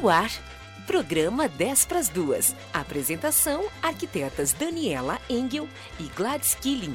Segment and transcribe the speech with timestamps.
[0.00, 0.30] No ar,
[0.86, 2.54] programa 10 para as duas.
[2.72, 5.66] Apresentação: arquitetas Daniela Engel
[5.98, 6.94] e Gladys Killing.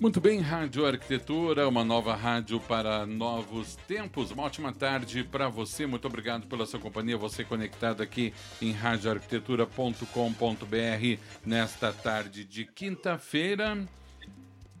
[0.00, 4.30] Muito bem, Rádio Arquitetura, uma nova rádio para novos tempos.
[4.30, 5.86] Uma ótima tarde para você.
[5.86, 7.18] Muito obrigado pela sua companhia.
[7.18, 13.86] Você conectado aqui em radioarquitetura.com.br nesta tarde de quinta-feira.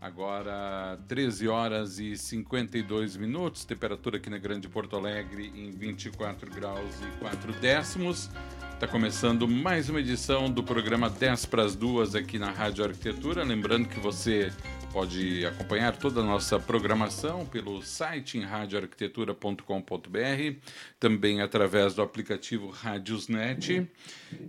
[0.00, 6.94] Agora 13 horas e 52 minutos, temperatura aqui na Grande Porto Alegre em 24 graus
[7.02, 8.30] e 4 décimos.
[8.74, 13.42] Está começando mais uma edição do programa 10 para as duas aqui na Rádio Arquitetura.
[13.42, 14.52] Lembrando que você
[14.92, 20.58] pode acompanhar toda a nossa programação pelo site em radioarquitetura.com.br,
[20.98, 23.86] também através do aplicativo Radiosnet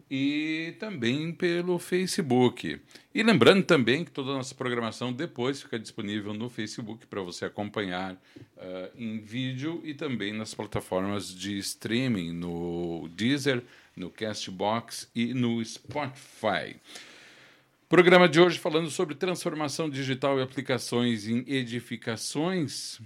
[0.10, 2.80] e também pelo Facebook.
[3.14, 7.45] E lembrando também que toda a nossa programação depois fica disponível no Facebook para você
[7.45, 8.17] acompanhar uh,
[8.95, 13.64] em vídeo e também nas plataformas de streaming, no Deezer,
[13.95, 16.78] no Castbox e no Spotify.
[17.90, 23.02] Programa de hoje falando sobre transformação digital e aplicações em edificações.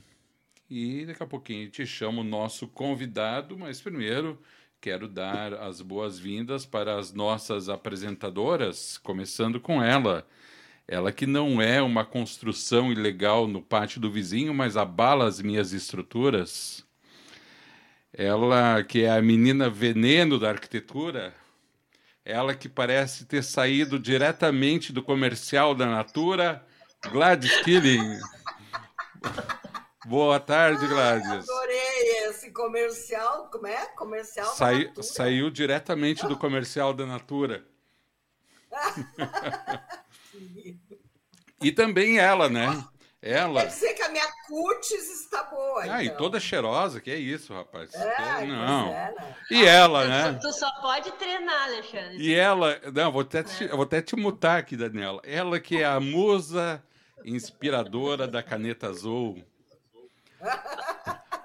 [0.69, 4.37] E daqui a pouquinho te chamo o nosso convidado, mas primeiro
[4.81, 10.27] quero dar as boas-vindas para as nossas apresentadoras, começando com ela.
[10.85, 15.71] Ela que não é uma construção ilegal no pátio do vizinho, mas abala as minhas
[15.71, 16.85] estruturas.
[18.11, 21.33] Ela que é a menina veneno da arquitetura,
[22.25, 26.65] ela que parece ter saído diretamente do comercial da Natura,
[27.11, 28.19] Gladys Killing.
[30.05, 31.49] Boa tarde, Gladys.
[31.49, 33.49] Adorei esse comercial.
[33.49, 33.85] Como é?
[33.95, 37.65] Comercial Sai, Saiu diretamente do comercial da Natura.
[41.61, 42.83] e também ela, né?
[43.25, 43.61] Ela.
[43.61, 45.83] Quer dizer que a minha cutis está boa.
[45.83, 46.01] Ah, então.
[46.01, 47.95] e toda cheirosa, que é isso, rapaz.
[47.95, 48.89] É, não.
[48.89, 49.35] É, né?
[49.49, 50.37] E ela, né?
[50.41, 52.17] Tu só pode treinar, Alexandre.
[52.17, 55.21] E ela, não, vou até te, vou até te mutar aqui, Daniela.
[55.23, 56.83] Ela que é a musa
[57.23, 59.41] inspiradora da caneta azul.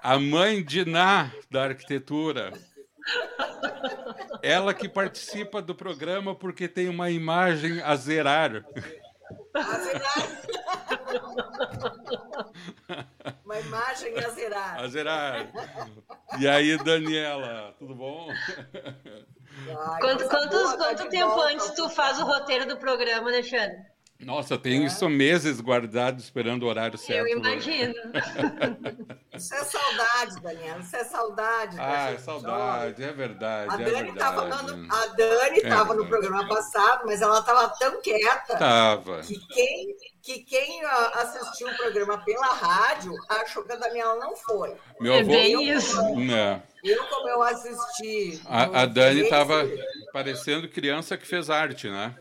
[0.03, 2.51] A mãe de Ná da arquitetura.
[4.43, 8.65] Ela que participa do programa porque tem uma imagem a zerar.
[9.53, 10.68] A zerar.
[13.45, 14.79] Uma imagem a zerar.
[14.79, 15.47] A zerar.
[16.39, 18.29] E aí, Daniela, tudo bom?
[18.31, 21.53] Ai, Quanto, quantos, boa, quanto tempo volta.
[21.53, 23.77] antes tu faz o roteiro do programa, Alexandre?
[24.19, 27.25] Nossa, eu tenho isso meses guardado esperando o horário certo.
[27.25, 27.93] Eu imagino.
[29.33, 30.79] Isso é saudade, Daniela.
[30.81, 31.77] Isso é saudade.
[31.77, 34.87] da Ah, é saudade, é A verdade, é Dani estava verdade.
[34.89, 39.21] a Dani estava no programa passado, mas ela estava tão quieta Tava.
[39.21, 44.75] que quem, que quem assistiu o programa pela rádio achou que a Daniela não foi.
[44.99, 45.31] Meu É avô.
[45.31, 46.01] bem isso.
[46.15, 46.61] Né.
[46.83, 48.41] Eu, como eu assisti.
[48.43, 49.65] no A, a Dani Face, tava
[50.11, 52.13] parecendo criança que fez arte, né?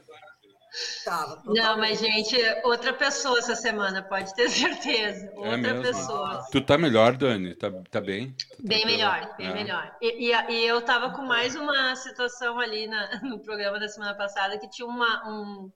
[1.05, 5.31] Tava Não, mas, gente, outra pessoa essa semana, pode ter certeza.
[5.34, 5.83] Outra é mesmo.
[5.83, 6.45] pessoa.
[6.53, 7.55] Tu tá melhor, Dani?
[7.55, 8.33] Tá, tá bem?
[8.33, 8.87] Tá Bem tranquilo?
[8.99, 9.53] melhor, bem É.
[9.55, 9.97] melhor.
[10.03, 14.15] E, e- e eu tava com mais uma situação ali na- no programa da semana
[14.15, 15.73] passada que tinha uma, um,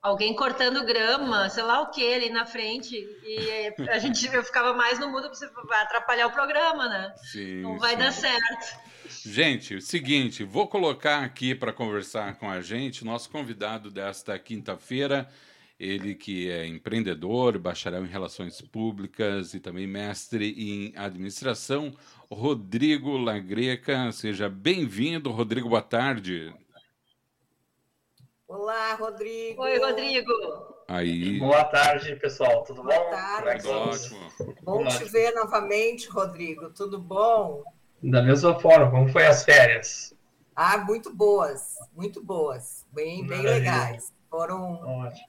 [0.00, 2.96] alguém cortando grama, sei lá o que, ali na frente.
[2.96, 7.12] E a gente, eu ficava mais no mudo, porque vai atrapalhar o programa, né?
[7.30, 7.98] Sim, Não vai sim.
[7.98, 8.87] dar certo.
[9.24, 15.28] Gente, o seguinte, vou colocar aqui para conversar com a gente nosso convidado desta quinta-feira,
[15.78, 21.94] ele que é empreendedor, bacharel em relações públicas e também mestre em administração,
[22.30, 24.10] Rodrigo Lagreca.
[24.12, 26.52] Seja bem-vindo, Rodrigo, boa tarde.
[28.46, 29.62] Olá, Rodrigo.
[29.62, 30.32] Oi, Rodrigo.
[30.88, 32.64] Aí, Boa tarde, pessoal.
[32.64, 33.10] Tudo Boa bom?
[33.10, 33.62] tarde.
[33.62, 34.12] Tudo vamos?
[34.12, 34.56] ótimo.
[34.62, 36.70] Bom te ver novamente, Rodrigo.
[36.70, 37.62] Tudo bom?
[38.02, 40.14] Da mesma forma, como foi as férias?
[40.54, 42.86] Ah, muito boas, muito boas.
[42.92, 43.54] Bem, bem Maravilha.
[43.54, 44.12] legais.
[44.30, 45.28] Foram Ótimo.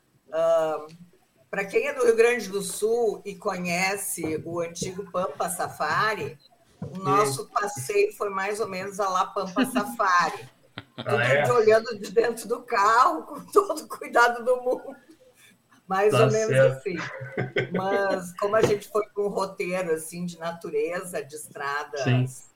[1.49, 6.37] Para quem é do Rio Grande do Sul e conhece o antigo Pampa Safari,
[6.79, 10.47] o nosso passeio foi mais ou menos a lá Pampa Safari.
[10.95, 11.51] Todo Ah, é?
[11.51, 14.95] olhando de dentro do carro, com todo o cuidado do mundo.
[15.87, 16.77] Mais tá ou menos certo.
[16.77, 16.95] assim.
[17.71, 22.48] Mas como a gente foi com um roteiro assim de natureza, de estradas uh,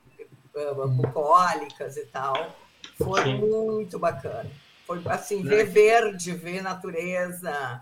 [0.89, 2.55] bucólicas e tal,
[2.97, 3.37] foi Sim.
[3.37, 4.49] muito bacana.
[4.85, 5.63] Foi assim, ver é.
[5.63, 7.81] verde, ver natureza.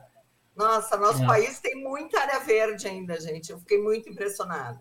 [0.56, 1.28] Nossa, nosso é.
[1.28, 3.52] país tem muita área verde ainda, gente.
[3.52, 4.80] Eu fiquei muito impressionada.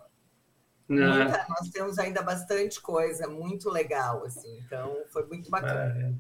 [0.88, 4.58] Muita, nós temos ainda bastante coisa, muito legal, assim.
[4.66, 6.12] Então, foi muito bacana.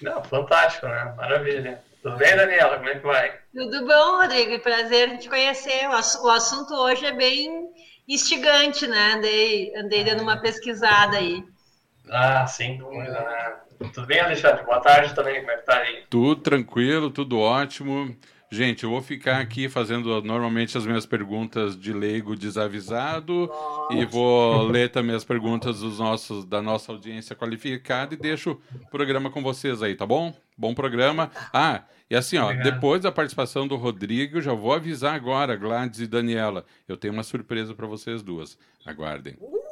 [0.00, 1.12] Não, fantástico, né?
[1.16, 1.82] Maravilha.
[2.00, 2.76] Tudo bem, Daniela?
[2.76, 3.40] Como é que vai?
[3.52, 4.62] Tudo bom, Rodrigo.
[4.62, 5.88] Prazer te conhecer.
[5.88, 7.65] O assunto hoje é bem
[8.08, 9.14] instigante, né?
[9.14, 11.44] Andei, andei dando uma pesquisada aí.
[12.10, 13.54] Ah, sem dúvida, né?
[13.92, 14.64] Tudo bem, Alexandre?
[14.64, 15.40] Boa tarde também.
[15.40, 16.04] Como é que tá aí?
[16.08, 18.16] Tudo tranquilo, tudo ótimo.
[18.48, 23.50] Gente, eu vou ficar aqui fazendo normalmente as minhas perguntas de leigo desavisado
[23.90, 28.88] e vou ler também as perguntas dos nossos, da nossa audiência qualificada e deixo o
[28.88, 30.32] programa com vocês aí, tá bom?
[30.56, 31.28] Bom programa.
[31.52, 36.06] Ah, e assim, ó, depois da participação do Rodrigo, já vou avisar agora, Gladys e
[36.06, 38.58] Daniela, eu tenho uma surpresa para vocês duas.
[38.84, 39.36] Aguardem.
[39.40, 39.66] Uh!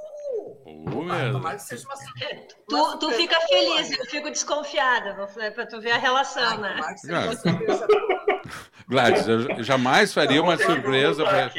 [1.32, 2.46] Tomara que seja uma surpresa.
[2.68, 5.14] Tu, tu fica feliz, eu fico desconfiada,
[5.54, 8.30] para tu ver a relação, Ai, né?
[8.88, 11.52] Gladys, eu jamais faria uma surpresa para.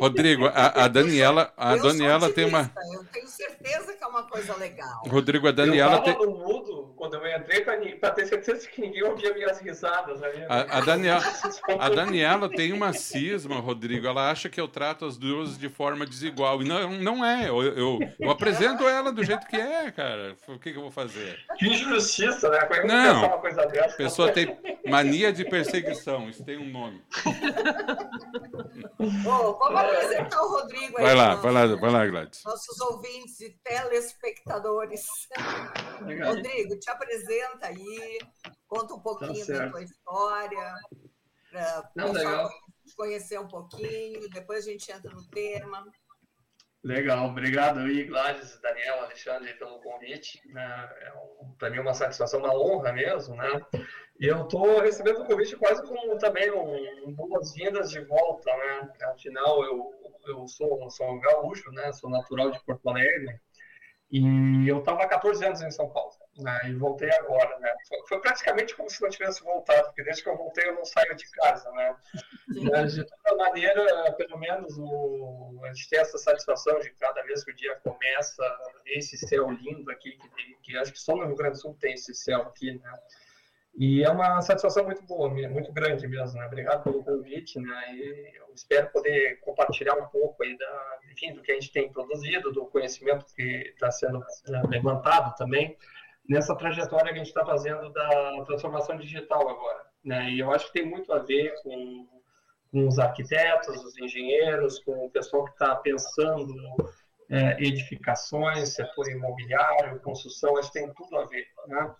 [0.00, 2.70] Rodrigo, a, a Daniela, a eu Daniela tem uma.
[2.92, 5.02] Eu tenho certeza que é uma coisa legal.
[5.06, 6.14] Rodrigo, a Daniela eu tem.
[6.14, 10.20] No mudo quando eu entrei para ter certeza que ninguém ouvia minhas risadas.
[10.20, 10.46] Né?
[10.50, 11.22] A, a, Daniela,
[11.78, 14.06] a Daniela tem uma cisma, Rodrigo.
[14.06, 16.60] Ela acha que eu trato as duas de forma desigual.
[16.60, 17.48] E não, não é.
[17.48, 20.36] Eu, eu, eu apresento ela do jeito que é, cara.
[20.46, 21.38] O que, que eu vou fazer?
[21.58, 22.60] Que injustiça, né?
[22.66, 23.24] Como é não.
[23.24, 23.94] Uma coisa dessa?
[23.94, 26.28] A pessoa tem mania de perseguição.
[26.28, 27.04] Isso tem um nome.
[28.98, 31.04] Oh, vamos apresentar o Rodrigo aí.
[31.04, 32.42] Vai lá, vai lá, vai lá, Gladys.
[32.44, 35.06] Nossos ouvintes e telespectadores.
[36.02, 36.34] Legal.
[36.34, 38.18] Rodrigo, te apresenta aí,
[38.66, 40.74] conta um pouquinho tá da tua história,
[41.50, 42.50] para o pessoal
[42.86, 45.86] te conhecer um pouquinho, depois a gente entra no tema.
[46.82, 50.40] Legal, obrigado aí, Gladys, Daniel, Alexandre, pelo convite.
[50.48, 50.90] Né?
[51.02, 51.12] É
[51.58, 53.60] para mim é uma satisfação, uma honra mesmo, né?
[54.18, 58.92] E eu estou recebendo o convite quase como também um, boas-vindas de volta, né?
[59.12, 59.94] Afinal, eu,
[60.26, 61.92] eu sou, sou gaúcho, né?
[61.92, 63.38] Sou natural de Porto Alegre.
[64.10, 66.60] E eu estava há 14 anos em São Paulo, né?
[66.66, 67.72] E voltei agora, né?
[67.88, 70.84] Foi, foi, praticamente como se não tivesse voltado, porque desde que eu voltei eu não
[70.84, 71.96] saio de casa, né?
[72.70, 77.44] Mas, de toda maneira, pelo menos o, a gente tem essa satisfação de cada vez
[77.44, 78.42] que o dia começa,
[78.86, 81.94] esse céu lindo aqui, que, que acho que só no Rio Grande do Sul tem
[81.94, 82.98] esse céu aqui, né?
[83.76, 86.46] E é uma satisfação muito boa, muito grande mesmo, né?
[86.46, 87.94] Obrigado pelo convite, né?
[87.94, 91.90] E eu espero poder compartilhar um pouco aí da, enfim, do que a gente tem
[91.90, 95.76] produzido, do conhecimento que está sendo né, levantado também
[96.30, 100.30] nessa trajetória que a gente está fazendo da transformação digital agora, né?
[100.30, 102.08] E eu acho que tem muito a ver com,
[102.70, 106.54] com os arquitetos, os engenheiros, com o pessoal que está pensando
[107.28, 111.94] é, edificações, setor imobiliário, construção, que tem tudo a ver, né?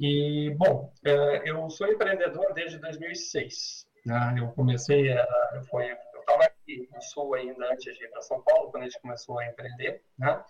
[0.00, 3.86] E, bom, é, eu sou empreendedor desde 2006.
[4.04, 4.34] Né?
[4.38, 5.60] Eu comecei, eu
[6.20, 9.38] estava aqui no Sul ainda antes de ir para São Paulo, quando a gente começou
[9.38, 10.42] a empreender, né?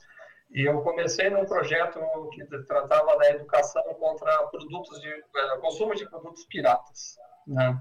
[0.52, 2.00] E eu comecei num projeto
[2.32, 7.16] que tratava da educação contra produtos de é, consumo de produtos piratas,
[7.46, 7.80] né?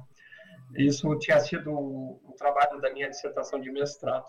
[0.76, 4.28] Isso tinha sido o trabalho da minha dissertação de mestrado.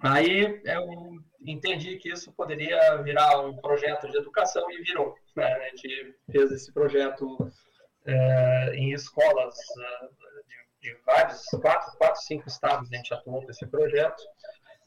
[0.00, 5.14] Aí eu entendi que isso poderia virar um projeto de educação e virou.
[5.36, 5.46] Né?
[5.46, 7.50] A gente fez esse projeto
[8.04, 10.08] é, em escolas é,
[10.82, 14.22] de, de, vários, quatro, quatro, cinco estados, a gente atuou nesse projeto.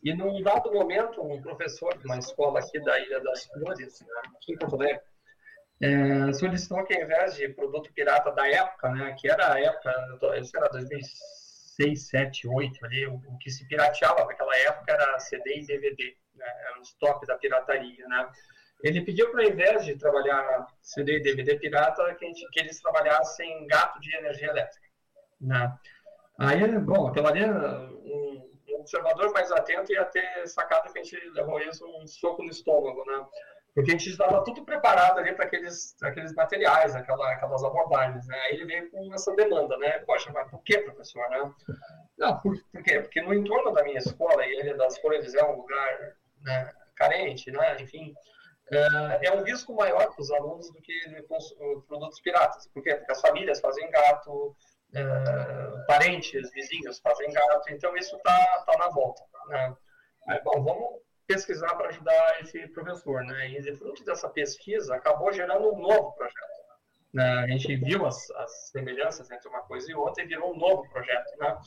[0.03, 4.07] E num dado momento, um professor de uma escola aqui da Ilha das Flores, né,
[4.35, 5.01] aqui em Porto Alegre,
[5.81, 9.91] é, solicitou que ao invés de produto pirata da época, né, que era a época,
[10.39, 15.59] isso era 2006, 7, 8, ali, o, o que se pirateava naquela época era CD
[15.59, 18.29] e DVD, né, era o estoque da pirataria, né?
[18.83, 22.79] Ele pediu para, ao invés de trabalhar CD e DVD pirata, que, gente, que eles
[22.79, 24.87] trabalhassem gato de energia elétrica.
[25.41, 25.73] Né?
[26.39, 28.46] Aí, bom, aquela ali, um
[28.87, 33.03] observador mais atento ia ter sacado que a gente levou isso um soco no estômago,
[33.05, 33.25] né?
[33.75, 38.39] Porque a gente estava tudo preparado ali para aqueles, aqueles materiais, aquela, aquelas abordagens, né?
[38.45, 39.99] Aí ele veio com essa demanda, né?
[39.99, 41.51] Poxa, mas por que, professor, né?
[42.17, 43.01] Não, por, por quê?
[43.01, 47.51] Porque no entorno da minha escola, e ele das Flores é um lugar né, carente,
[47.51, 47.77] né?
[47.79, 48.15] Enfim,
[48.71, 50.93] é, é um risco maior para os alunos do que
[51.87, 52.67] produtos piratas.
[52.69, 52.95] Por quê?
[52.95, 54.55] Porque as famílias fazem gato,
[54.93, 59.23] é, parentes, vizinhos fazem gato, então isso está tá na volta.
[59.47, 59.75] Né?
[60.27, 63.23] Aí, bom, vamos pesquisar para ajudar esse professor.
[63.23, 63.49] Né?
[63.49, 66.57] E fruto dessa pesquisa, acabou gerando um novo projeto.
[67.13, 67.23] Né?
[67.23, 70.87] A gente viu as, as, semelhanças entre uma coisa e outra e virou um novo
[70.89, 71.37] projeto.
[71.37, 71.57] Né?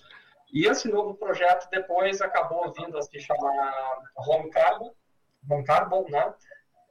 [0.52, 4.94] E esse novo projeto depois acabou vindo a se chamar Home Carbon,
[5.48, 6.34] Home Carbon, né?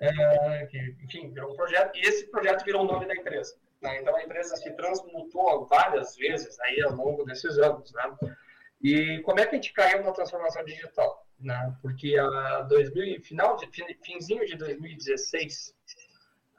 [0.01, 3.53] É, que, enfim, virou um projeto, e esse projeto virou o nome da empresa.
[3.81, 4.01] Né?
[4.01, 7.91] Então a empresa se transmutou várias vezes aí ao longo desses anos.
[7.93, 8.35] Né?
[8.81, 11.25] E como é que a gente caiu na transformação digital?
[11.39, 11.75] Né?
[11.81, 13.69] Porque a 2000, final de,
[14.03, 15.73] finzinho de 2016,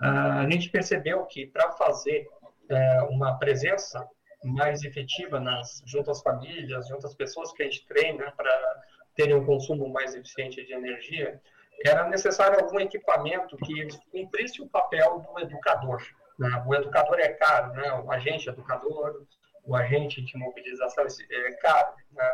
[0.00, 2.26] a gente percebeu que para fazer
[2.70, 4.08] é, uma presença
[4.42, 8.82] mais efetiva nas junto às famílias, junto às pessoas que a gente treina para
[9.14, 11.40] terem um consumo mais eficiente de energia,
[11.84, 16.02] era necessário algum equipamento que cumprisse o papel do educador.
[16.40, 16.64] Né?
[16.66, 17.92] O educador é caro, né?
[18.02, 19.26] o agente educador,
[19.62, 21.94] o agente de mobilização é caro.
[22.12, 22.32] Né?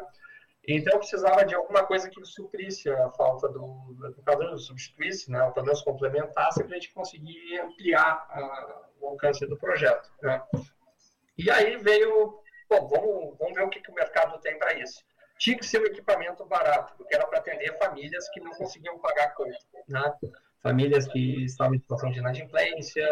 [0.68, 5.42] Então, precisava de alguma coisa que suprisse a falta do educador, substituísse, né?
[5.42, 10.08] ou pelo menos complementasse, para a gente conseguir ampliar a, o alcance do projeto.
[10.22, 10.40] Né?
[11.36, 15.04] E aí veio, bom, vamos, vamos ver o que, que o mercado tem para isso
[15.38, 19.24] tinha que ser um equipamento barato, porque era para atender famílias que não conseguiam pagar
[19.24, 20.14] a conta, né?
[20.62, 23.06] Famílias que estavam em situação de inadimplência,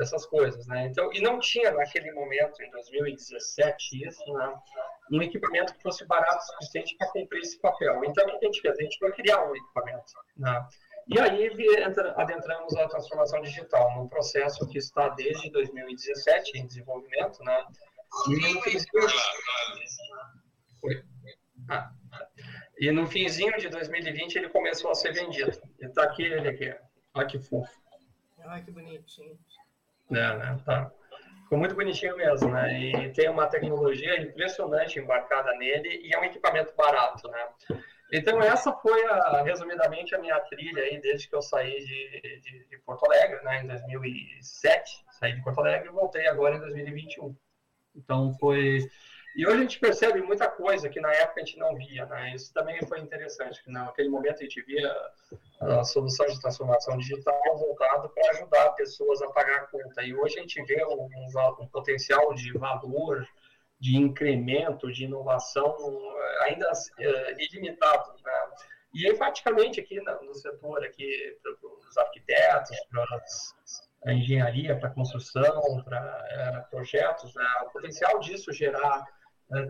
[0.00, 0.86] essas coisas, né?
[0.86, 4.54] Então, e não tinha naquele momento, em 2017, isso, né?
[5.10, 8.04] Um equipamento que fosse barato o suficiente para cumprir esse papel.
[8.04, 8.78] Então, o que a gente fez?
[8.78, 10.66] A gente foi criar um equipamento, né?
[11.08, 11.50] E aí
[12.16, 17.66] adentramos a transformação digital, num processo que está desde 2017 em desenvolvimento, né?
[18.28, 19.06] E no finzinho...
[21.70, 21.90] Ah,
[22.78, 25.50] e no finzinho de 2020 ele começou a ser vendido.
[25.80, 26.74] E tá aqui ele aqui.
[27.14, 27.72] Olha que fofo.
[28.38, 29.38] Olha que bonitinho.
[30.10, 30.56] É, né?
[30.64, 30.90] Tá.
[31.42, 32.78] Ficou muito bonitinho mesmo, né?
[32.78, 37.48] E tem uma tecnologia impressionante embarcada nele e é um equipamento barato, né?
[38.12, 42.68] Então essa foi, a, resumidamente, a minha trilha aí desde que eu saí de, de,
[42.68, 43.62] de Porto Alegre, né?
[43.62, 47.34] Em 2007, saí de Porto Alegre e voltei agora em 2021.
[47.96, 48.80] Então foi
[49.38, 52.34] e hoje a gente percebe muita coisa que na época a gente não via, né?
[52.34, 54.92] Isso também foi interessante, que naquele momento a gente via
[55.60, 60.02] a solução de transformação digital voltada para ajudar pessoas a pagar a conta.
[60.02, 63.24] E hoje a gente vê um, um, um potencial de valor,
[63.78, 65.76] de incremento, de inovação
[66.40, 66.68] ainda
[66.98, 68.50] é, ilimitado, né?
[68.92, 73.22] E praticamente aqui no, setor aqui para os arquitetos, para
[74.06, 77.46] a engenharia, para construção, para é, projetos, né?
[77.66, 79.06] o potencial disso gerar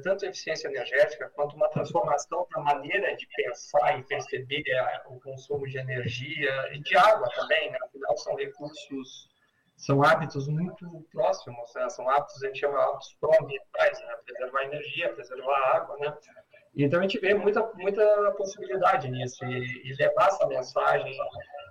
[0.03, 4.65] tanto eficiência energética quanto uma transformação na maneira de pensar e perceber
[5.07, 7.79] o consumo de energia e de água também, né?
[7.83, 9.29] afinal são recursos,
[9.77, 11.89] são hábitos muito próximos, né?
[11.91, 14.17] são hábitos, a gente chama hábitos pró-ambientais, né?
[14.27, 16.17] preservar energia, preservar água, né?
[16.77, 21.17] Então a gente vê muita, muita possibilidade nisso e, e levar essa mensagem,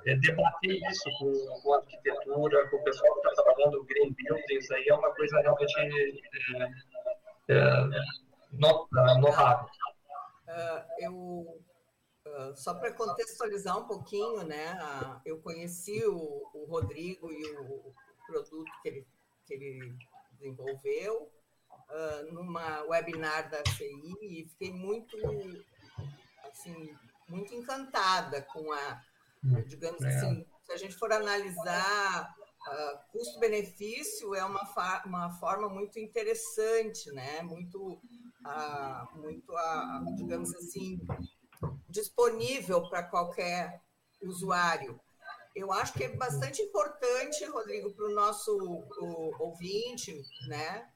[0.06, 4.72] é, debater isso com, com a arquitetura, com o pessoal que está trabalhando green buildings,
[4.72, 6.70] aí é uma coisa realmente é,
[9.20, 9.68] notável.
[10.48, 11.13] Uh, eu
[12.25, 14.77] uh, só para contextualizar um pouquinho, né?
[14.82, 17.94] Uh, eu conheci o, o, Rodrigo e o
[18.25, 19.08] produto que ele,
[19.46, 19.98] que ele
[20.32, 21.32] desenvolveu
[22.34, 25.16] numa webinar da CI e fiquei muito
[26.44, 26.94] assim
[27.30, 29.01] muito encantada com a
[29.66, 30.10] digamos é.
[30.10, 32.36] assim se a gente for analisar
[32.68, 34.62] Uh, custo-benefício é uma,
[35.06, 37.42] uma forma muito interessante, né?
[37.42, 41.00] muito, uh, muito uh, digamos assim,
[41.88, 43.82] disponível para qualquer
[44.22, 45.00] usuário.
[45.56, 48.54] Eu acho que é bastante importante, Rodrigo, para o nosso
[49.40, 50.88] ouvinte né?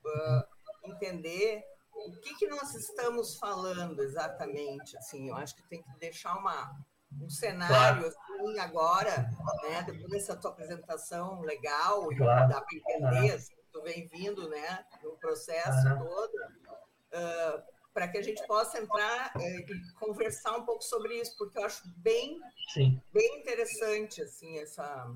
[0.84, 1.64] entender
[1.94, 4.98] o que, que nós estamos falando exatamente.
[4.98, 6.76] Assim, eu acho que tem que deixar uma,
[7.20, 8.08] um cenário claro.
[8.08, 9.30] assim agora,
[9.64, 9.84] né?
[9.86, 12.50] Depois dessa tua apresentação legal, claro.
[12.50, 14.86] dá para entender, assim, tu vem vindo, né?
[15.04, 15.98] No processo uhum.
[16.00, 17.64] todo, uh,
[17.94, 21.66] para que a gente possa entrar uh, e conversar um pouco sobre isso, porque eu
[21.66, 22.40] acho bem,
[22.74, 23.02] Sim.
[23.14, 25.10] bem interessante, assim, essa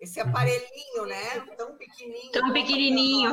[0.00, 0.28] esse uhum.
[0.28, 1.40] aparelhinho, né?
[1.56, 2.32] Tão pequenininho.
[2.32, 3.30] Tão pequenininho.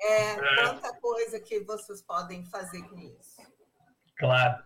[0.00, 3.40] É, é, quanta coisa que vocês podem fazer com isso.
[4.16, 4.62] Claro.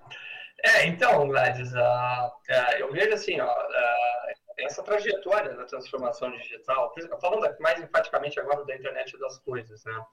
[0.64, 6.92] É, então, Gladys, uh, uh, eu vejo assim, ó, uh, essa trajetória da transformação digital,
[7.20, 10.04] falando mais enfaticamente agora da internet das coisas, né?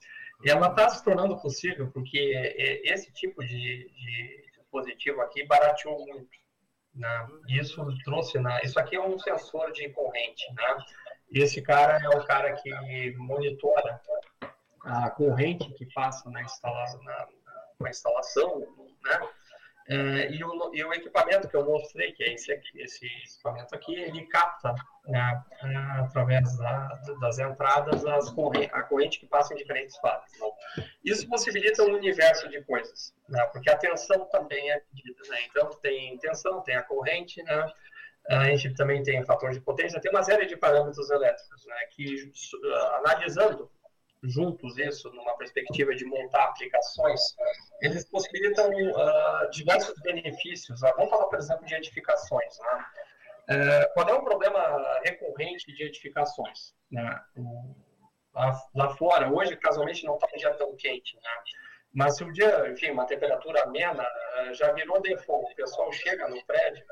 [0.44, 2.20] E ela está se tornando possível porque
[2.84, 6.38] esse tipo de, de dispositivo aqui barateou muito.
[6.94, 7.28] Né?
[7.50, 8.60] Isso trouxe, né?
[8.64, 10.78] isso aqui é um sensor de corrente, né?
[11.32, 14.00] Esse cara é o cara que monitora
[14.84, 17.28] a corrente que passa na, na,
[17.80, 18.60] na instalação,
[19.04, 19.30] né?
[19.88, 23.75] É, e, o, e, o, equipamento que eu mostrei, que é esse, aqui, esse equipamento
[23.75, 24.74] aqui, ele capta
[25.08, 25.44] né,
[26.00, 26.88] através da,
[27.22, 28.34] das entradas as
[28.72, 30.32] a corrente que passa em diferentes fases.
[31.04, 34.75] Isso possibilita um universo de coisas, né, porque a tensão também é.
[35.30, 35.38] Né?
[35.50, 37.72] Então, tem tensão, tem a corrente, né,
[38.30, 42.32] a gente também tem fator de potência, tem uma série de parâmetros elétricos né, que,
[42.98, 43.70] analisando
[44.29, 47.22] juntos isso numa perspectiva de montar aplicações,
[47.82, 50.82] eles possibilitam uh, diversos benefícios.
[50.82, 52.58] Uh, vamos falar, por exemplo, de edificações.
[52.60, 52.86] Né?
[53.50, 54.60] Uh, qual é um problema
[55.03, 56.74] recorrente de edificações?
[56.91, 57.20] Né?
[58.34, 61.29] Lá, lá, fora, hoje, casualmente, não está um dia tão quente, né?
[61.94, 66.27] mas se o dia, enfim, uma temperatura amena, uh, já virou default, o pessoal chega
[66.27, 66.84] no prédio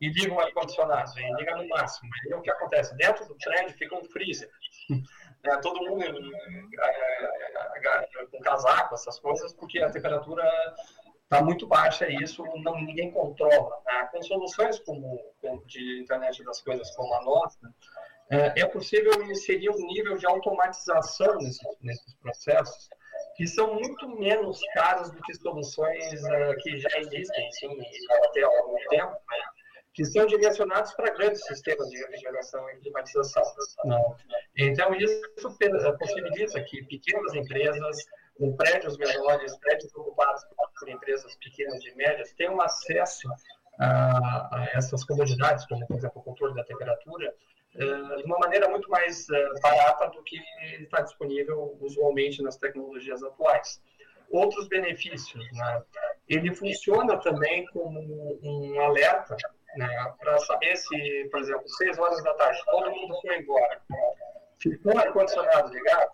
[0.00, 2.10] e liga o ar-condicionado, liga no máximo.
[2.28, 2.96] E o que acontece?
[2.96, 4.50] Dentro do prédio fica um freezer
[5.44, 7.24] né, todo mundo é, é,
[7.84, 10.44] é, com casaco, essas coisas, porque a temperatura
[11.22, 13.80] está muito baixa e isso não, ninguém controla.
[13.86, 14.08] Né?
[14.10, 17.58] Com soluções como, como, de internet das coisas como a nossa,
[18.30, 22.88] é, é possível inserir um nível de automatização nesses, nesses processos
[23.36, 27.68] que são muito menos caros do que soluções uh, que já existem, sim,
[28.24, 29.38] até algum tempo, né?
[29.94, 33.42] Que são direcionados para grandes sistemas de refrigeração e climatização.
[34.58, 35.56] Então, isso
[35.98, 38.04] possibilita que pequenas empresas,
[38.36, 40.42] com prédios menores, prédios ocupados
[40.78, 43.28] por empresas pequenas e médias, tenham acesso
[43.78, 47.32] a, a essas comodidades, como, por exemplo, o controle da temperatura,
[47.76, 50.42] uh, de uma maneira muito mais uh, barata do que
[50.80, 53.80] está disponível usualmente nas tecnologias atuais.
[54.28, 55.82] Outros benefícios, né?
[56.28, 58.00] ele funciona também como
[58.42, 59.36] um alerta
[59.76, 63.82] né, para saber se, por exemplo, 6 horas da tarde, todo mundo foi embora.
[64.58, 66.10] Ficou ar-condicionado ligado?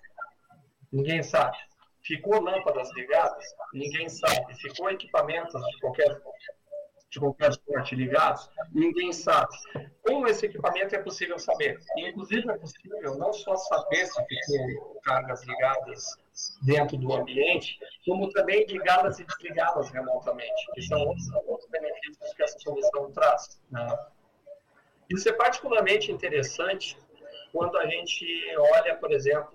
[0.92, 1.56] Ninguém sabe.
[2.02, 3.44] Ficou lâmpadas ligadas?
[3.72, 4.54] Ninguém sabe.
[4.56, 6.20] Ficou equipamentos de qualquer,
[7.10, 8.48] de qualquer sorte ligados?
[8.72, 9.54] Ninguém sabe.
[10.06, 11.78] Com esse equipamento é possível saber.
[11.96, 16.04] E, inclusive, é possível não só saber se ficou cargas ligadas
[16.62, 22.42] dentro do ambiente, como também ligadas e desligadas remotamente, que são outros, outros benefícios que
[22.42, 23.60] essa solução traz.
[23.70, 23.99] Né?
[25.10, 26.96] Isso é particularmente interessante
[27.52, 29.52] quando a gente olha, por exemplo,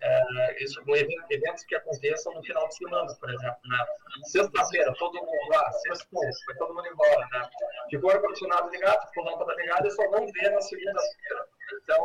[0.00, 3.58] é, isso, evento, eventos que aconteçam no final de semana, por exemplo.
[3.64, 3.86] Né?
[4.24, 7.28] Sexta-feira, todo mundo lá, sexta foi todo mundo embora.
[7.32, 7.48] Né?
[7.90, 11.46] Ficou ar-condicionado ligado, ficou lâmpada ligada e só vão ver na segunda-feira.
[11.82, 12.04] Então,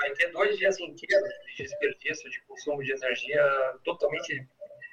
[0.00, 4.46] vai ter dois dias inteiros de desperdício de consumo de energia totalmente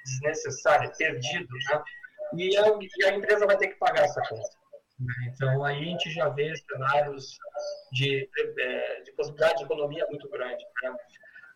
[0.04, 1.82] desnecessário, perdido, né?
[2.36, 4.63] E a, e a empresa vai ter que pagar essa conta.
[4.98, 5.14] Né?
[5.28, 7.36] Então, aí a gente já vê cenários
[7.92, 8.28] de,
[8.58, 10.64] é, de possibilidade de economia muito grande.
[10.82, 10.96] Né?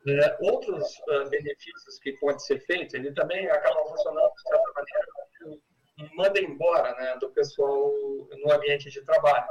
[0.09, 6.14] É, outros uh, benefícios que pode ser feito, ele também acaba funcionando de certa maneira,
[6.14, 7.92] manda embora né, do pessoal
[8.44, 9.46] no ambiente de trabalho.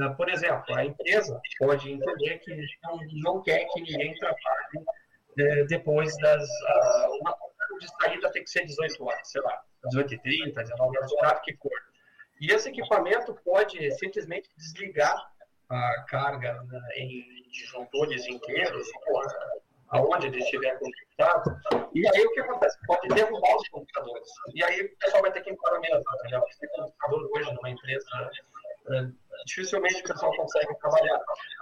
[0.00, 4.84] Ah, por exemplo, a empresa pode entender que não, não quer que ninguém trabalhe
[5.38, 6.42] é, depois das.
[6.42, 7.36] Uh, uma
[7.80, 11.70] de saída tem que ser 18 horas, sei lá, 18h30, 19 horas, o que for.
[12.44, 15.16] E esse equipamento pode simplesmente desligar
[15.70, 18.86] a carga né, em disjuntores inteiros,
[19.88, 21.58] aonde ele estiver conectado.
[21.94, 22.76] E aí o que acontece?
[22.86, 24.28] Pode derrubar os computadores.
[24.54, 26.04] E aí o pessoal vai ter que ir embora mesmo.
[26.18, 26.40] Entendeu?
[26.42, 28.30] Porque computador hoje numa empresa
[28.90, 29.08] é,
[29.46, 31.20] dificilmente o pessoal consegue trabalhar.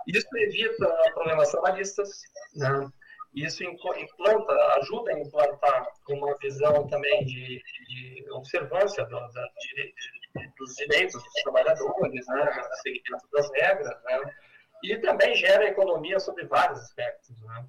[0.08, 2.22] Isso evita problemas trabalhistas,
[2.56, 2.90] né?
[3.34, 9.94] Isso implanta, ajuda a implantar uma visão também de, de observância do, da, de,
[10.58, 12.62] dos direitos dos trabalhadores, né?
[12.82, 14.34] seguimento das regras, né?
[14.84, 17.40] e também gera economia sobre vários aspectos.
[17.42, 17.66] Né?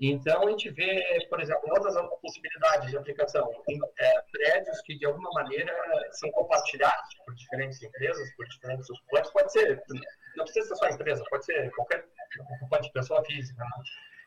[0.00, 5.06] Então, a gente vê, por exemplo, outras possibilidades de aplicação em é, prédios que, de
[5.06, 5.72] alguma maneira,
[6.12, 9.30] são compartilhados por diferentes empresas, por diferentes ocupantes.
[9.30, 9.82] Pode ser,
[10.36, 12.04] não precisa ser só empresa, pode ser qualquer
[12.40, 13.62] ocupante, pessoa física.
[13.62, 13.70] Né?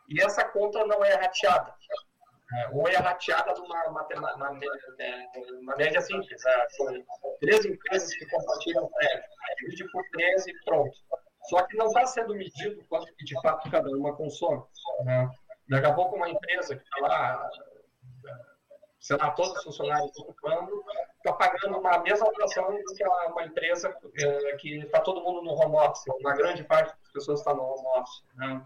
[0.10, 1.74] E essa conta não é rateada.
[2.54, 6.44] É, ou é rateada numa uma, uma, uma, média simples.
[6.44, 6.66] Né?
[6.70, 7.04] São
[7.40, 9.24] três empresas que compartilham prédio.
[9.60, 10.96] Divide por três e pronto.
[11.50, 14.64] Só que não está sendo medido quanto que, de fato, cada uma consome.
[15.04, 15.30] Né?
[15.70, 17.50] Daqui a pouco uma empresa que está lá,
[19.00, 20.84] sei lá, todos os funcionários ocupando,
[21.18, 25.54] está pagando uma mesma operação do que uma empresa é, que está todo mundo no
[25.54, 28.24] home office, uma grande parte das pessoas está no home office.
[28.36, 28.64] Né?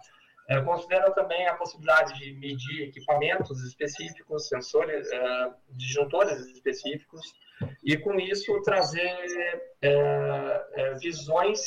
[0.49, 7.21] É, considera também a possibilidade de medir equipamentos específicos, sensores, é, disjuntores específicos,
[7.83, 11.61] e com isso trazer é, visões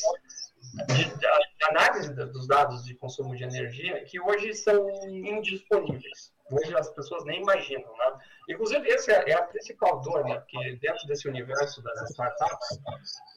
[0.88, 1.26] de, de,
[1.70, 6.32] análise dos dados de consumo de energia que hoje são indisponíveis.
[6.50, 8.18] Hoje as pessoas nem imaginam, né?
[8.48, 10.40] Inclusive, essa é, a principal dor, né?
[10.40, 12.80] Porque dentro desse universo das startups,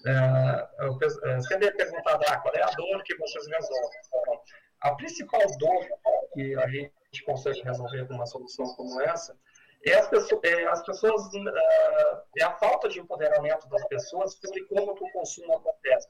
[0.07, 3.99] é, sempre é perguntado, ah, qual é a dor que vocês resolvem?
[4.85, 5.87] A principal dor
[6.35, 9.35] que a gente consegue resolver com uma solução como essa
[9.83, 14.63] é as pessoas, é, as pessoas uh, é a falta de empoderamento das pessoas sobre
[14.65, 16.07] como o consumo acontece.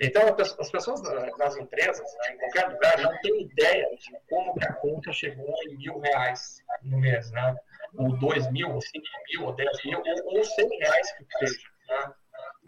[0.00, 0.22] Então,
[0.60, 1.02] as pessoas
[1.36, 5.52] nas empresas, né, em qualquer lugar, não têm ideia de como que a conta chegou
[5.64, 7.56] em mil reais no mês, né?
[7.98, 11.68] Ou dois mil, ou cinco mil, ou dez mil, ou, ou cem reais que seja,
[11.88, 12.14] né?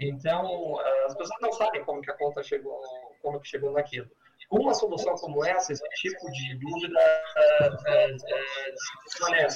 [0.01, 2.81] Então, as pessoas não sabem como que a conta chegou,
[3.23, 4.11] como que chegou naquilo
[4.51, 9.49] uma solução como essa, esse tipo de dúvida é, é, é,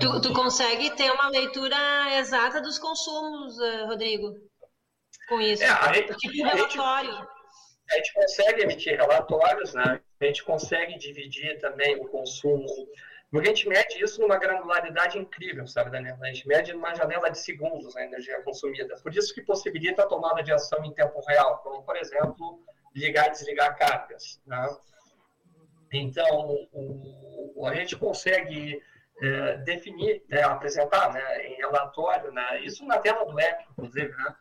[0.00, 1.76] Tu, tu consegue ter uma leitura
[2.18, 4.34] exata dos consumos, eh, Rodrigo,
[5.28, 5.62] com isso?
[5.62, 7.10] É, a gente, tipo relatório.
[7.10, 7.28] A gente,
[7.90, 10.00] a gente consegue emitir relatórios, né?
[10.20, 12.66] a gente consegue dividir também o consumo
[13.34, 16.16] porque a gente mede isso numa granularidade incrível, sabe, Daniel?
[16.22, 18.94] A gente mede numa janela de segundos a energia consumida.
[19.02, 22.60] Por isso que possibilita a tomada de ação em tempo real, como, por exemplo,
[22.94, 24.40] ligar e desligar cargas.
[24.46, 24.76] Né?
[25.92, 28.82] Então, o, a gente consegue
[29.20, 34.36] é, definir, né, apresentar né, em relatório, né, isso na tela do app, inclusive, né,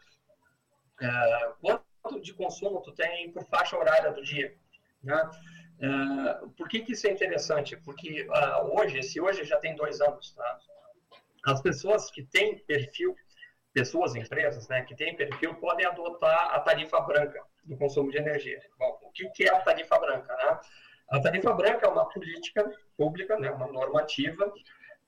[1.01, 4.55] é, quanto de consumo tu tem por faixa horária do dia.
[5.03, 5.29] Né?
[5.79, 7.75] É, por que, que isso é interessante?
[7.77, 10.59] Porque uh, hoje, esse hoje já tem dois anos, tá?
[11.45, 13.15] as pessoas que têm perfil,
[13.73, 18.61] pessoas, empresas, né, que têm perfil, podem adotar a tarifa branca do consumo de energia.
[18.77, 20.35] Bom, o que, é a tarifa branca?
[20.35, 20.59] Né?
[21.11, 24.51] A tarifa branca é uma política pública, né, uma normativa,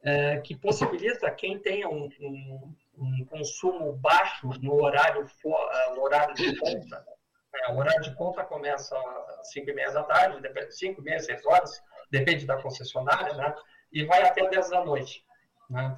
[0.03, 6.35] é, que possibilita quem tenha um, um, um, consumo baixo no horário, uh, no horário
[6.35, 7.05] de ponta.
[7.53, 7.73] Né?
[7.73, 8.95] O horário de ponta começa
[9.39, 13.55] às 5 e meia da tarde, 5 e meia, 6 horas, depende da concessionária, né?
[13.91, 15.25] e vai até 10 da noite.
[15.69, 15.97] Né?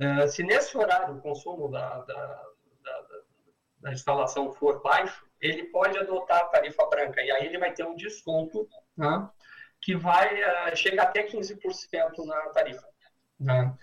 [0.00, 2.42] Uh, se nesse horário o consumo da, da,
[2.82, 3.04] da,
[3.80, 7.84] da instalação for baixo, ele pode adotar a tarifa branca, e aí ele vai ter
[7.84, 9.28] um desconto né,
[9.80, 12.86] que vai uh, chegar até 15% na tarifa.
[13.40, 13.74] Né?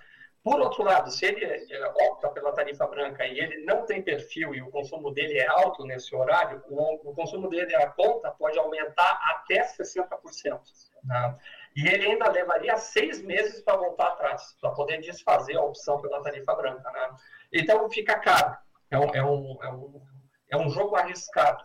[0.41, 4.55] Por outro lado, se ele uh, opta pela tarifa branca e ele não tem perfil
[4.55, 8.57] e o consumo dele é alto nesse horário, o, o consumo dele, a conta, pode
[8.57, 10.61] aumentar até 60%.
[11.03, 11.35] Né?
[11.75, 16.23] E ele ainda levaria seis meses para voltar atrás, para poder desfazer a opção pela
[16.23, 16.89] tarifa branca.
[16.89, 17.09] Né?
[17.51, 18.57] Então, fica caro.
[18.89, 20.01] É um, é um, é um
[20.49, 21.63] é um jogo arriscado.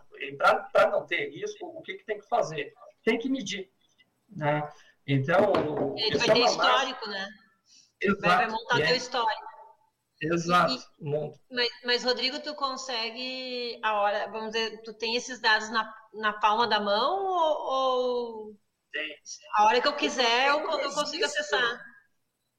[0.71, 2.73] Para não ter risco, o que, que tem que fazer?
[3.03, 3.69] Tem que medir.
[4.29, 4.67] Né?
[5.07, 5.53] Então.
[5.97, 7.19] Ele vai ter histórico, mais...
[7.19, 7.29] né?
[8.01, 8.21] Exato.
[8.21, 8.87] Vai montar é...
[8.87, 9.55] teu histórico.
[10.21, 10.73] Exato.
[10.99, 11.09] E,
[11.53, 16.33] mas, mas, Rodrigo, tu consegue a hora, vamos dizer, tu tem esses dados na, na
[16.33, 18.55] palma da mão ou, ou...
[19.55, 21.83] a hora que eu quiser eu, eu consigo acessar?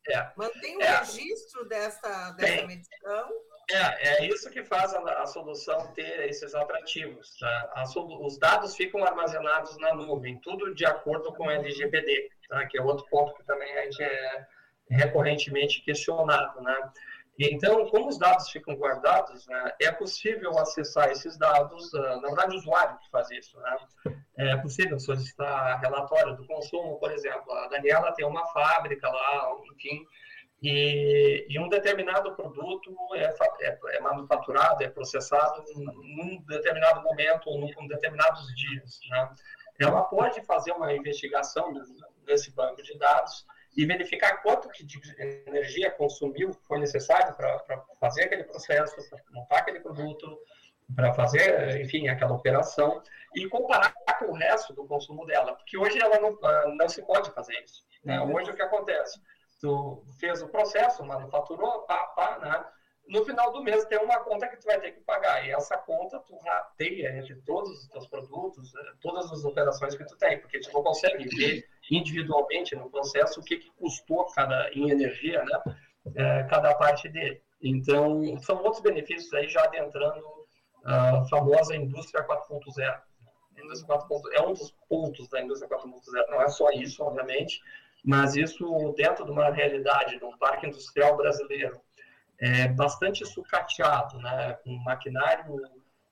[0.09, 0.33] É.
[0.37, 0.99] Mantém o é.
[0.99, 3.29] registro dessa, dessa medição?
[3.71, 7.37] É, é isso que faz a, a solução ter esses atrativos.
[7.39, 7.73] Tá?
[7.75, 7.85] A,
[8.21, 12.65] os dados ficam armazenados na nuvem, tudo de acordo com o LGPD, tá?
[12.67, 14.47] que é outro ponto que também a gente é
[14.89, 16.61] recorrentemente questionado.
[16.61, 16.93] Né?
[17.39, 22.55] Então, como os dados ficam guardados, né, é possível acessar esses dados, uh, na verdade,
[22.55, 23.59] o usuário que faz isso.
[23.59, 23.77] Né?
[24.39, 27.53] É possível solicitar relatório do consumo, por exemplo.
[27.53, 30.07] A Daniela tem uma fábrica lá, enfim,
[30.69, 37.61] e, e um determinado produto é, é, é, manufaturado, é processado num determinado momento ou
[37.61, 38.99] num, determinados dias.
[39.09, 39.31] Né?
[39.79, 41.73] Ela pode fazer uma investigação
[42.27, 45.01] nesse banco de dados e verificar quanto que de
[45.47, 50.37] energia consumiu, foi necessário para fazer aquele processo, para montar aquele produto,
[50.97, 53.01] para fazer, enfim, aquela operação
[53.37, 57.03] e comparar com o resto do consumo dela, porque hoje ela não, ah, não se
[57.03, 57.85] pode fazer isso.
[58.05, 58.21] Né?
[58.21, 59.21] Hoje o que acontece?
[59.61, 62.65] Tu fez o processo, manufaturou, pá, pá, né?
[63.09, 65.47] No final do mês tem uma conta que tu vai ter que pagar.
[65.47, 70.05] E essa conta tu rateia entre todos os teus produtos, eh, todas as operações que
[70.05, 74.71] tu tem, porque tu não consegue ver individualmente no processo o que, que custou cada,
[74.73, 75.77] em energia, né?
[76.15, 77.41] É, cada parte dele.
[77.63, 80.25] Então, são outros benefícios aí já adentrando
[80.85, 83.01] a famosa indústria 4.0.
[83.59, 87.61] Indústria 4.0 é um dos pontos da indústria 4.0, não é só isso, obviamente,
[88.07, 91.81] mas isso dentro de uma realidade, de um parque industrial brasileiro,
[92.39, 95.61] é bastante sucateado, né, com maquinário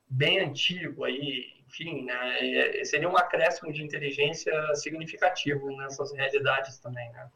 [0.09, 7.31] bem antigo aí, enfim, né, seria um acréscimo de inteligência significativo nessas realidades também, né.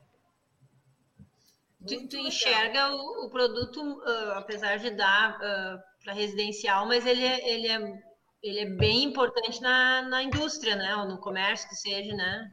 [1.87, 7.25] Tu, tu enxerga o, o produto, uh, apesar de dar uh, para residencial, mas ele
[7.25, 8.09] é, ele é
[8.43, 10.95] ele é bem importante na, na indústria, né?
[10.97, 12.51] Ou no comércio que seja, né?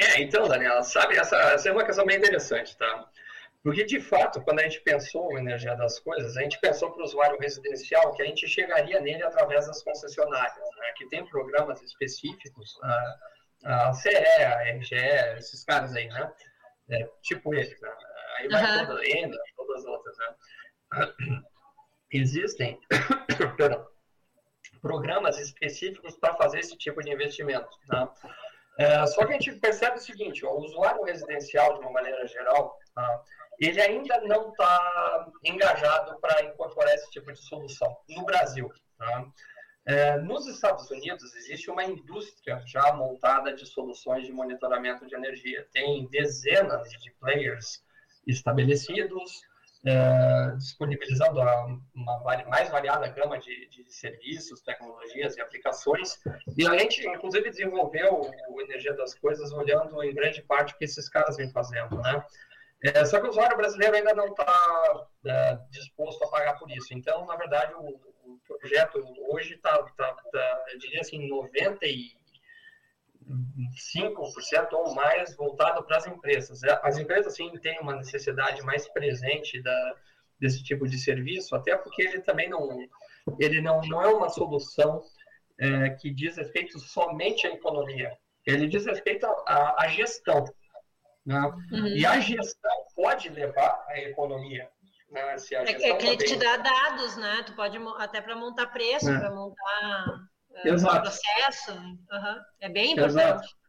[0.00, 3.06] É, então, Daniela, sabe, essa, essa é uma questão bem interessante, tá?
[3.62, 7.02] Porque, de fato, quando a gente pensou a energia das coisas, a gente pensou para
[7.02, 10.92] o usuário residencial que a gente chegaria nele através das concessionárias, né?
[10.96, 14.94] que tem programas específicos, a, a CE, a RGE,
[15.36, 16.32] esses caras aí, né?
[16.88, 17.92] É, tipo esse, né?
[18.38, 18.86] Aí vai uhum.
[18.86, 21.42] toda, ainda, todas as outras, né?
[22.12, 22.80] Existem
[23.58, 23.86] perdão,
[24.80, 28.10] programas específicos para fazer esse tipo de investimento, tá?
[28.80, 32.26] É, só que a gente percebe o seguinte, ó, o usuário residencial, de uma maneira
[32.26, 33.22] geral, tá?
[33.58, 38.72] ele ainda não está engajado para incorporar esse tipo de solução no Brasil.
[38.96, 39.26] Tá?
[39.84, 45.68] É, nos Estados Unidos existe uma indústria já montada de soluções de monitoramento de energia.
[45.74, 47.84] Tem dezenas de players
[48.26, 49.42] estabelecidos,
[49.86, 51.40] é, disponibilizando
[51.94, 56.18] uma mais variada gama de, de, serviços, tecnologias e aplicações.
[56.56, 60.84] E a gente, inclusive, desenvolveu o Energia das Coisas olhando em grande parte o que
[60.84, 62.24] esses caras vêm fazendo, né?
[62.82, 66.94] É, só que o usuário brasileiro ainda não está é, disposto a pagar por isso.
[66.94, 67.88] Então, na verdade, o,
[68.24, 71.28] o projeto hoje está, tá, tá, eu diria assim,
[73.28, 76.62] 95% ou mais voltado para as empresas.
[76.62, 79.96] É, as empresas, sim, têm uma necessidade mais presente da,
[80.38, 82.78] desse tipo de serviço, até porque ele também não,
[83.38, 85.02] ele não, não é uma solução
[85.58, 88.16] é, que diz respeito somente à economia.
[88.46, 90.44] Ele diz respeito à gestão.
[91.24, 91.38] Né?
[91.70, 91.86] Uhum.
[91.88, 94.70] E a gestão pode levar à economia.
[95.10, 95.36] Né?
[95.52, 97.42] É, é que ele te dá dados, né?
[97.44, 99.18] Tu pode até para montar preço, é.
[99.18, 101.72] para montar uh, processo.
[101.72, 102.40] Uhum.
[102.60, 103.20] É bem importante.
[103.20, 103.60] Exato.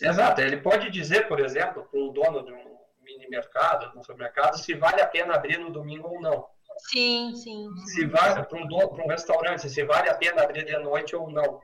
[0.00, 0.40] Exato.
[0.40, 4.56] Ele pode dizer, por exemplo, para o dono de um mini mercado, de um supermercado,
[4.58, 6.46] se vale a pena abrir no domingo ou não.
[6.90, 7.68] Sim, sim.
[7.86, 11.30] Se vale para um, para um restaurante, se vale a pena abrir de noite ou
[11.30, 11.60] não.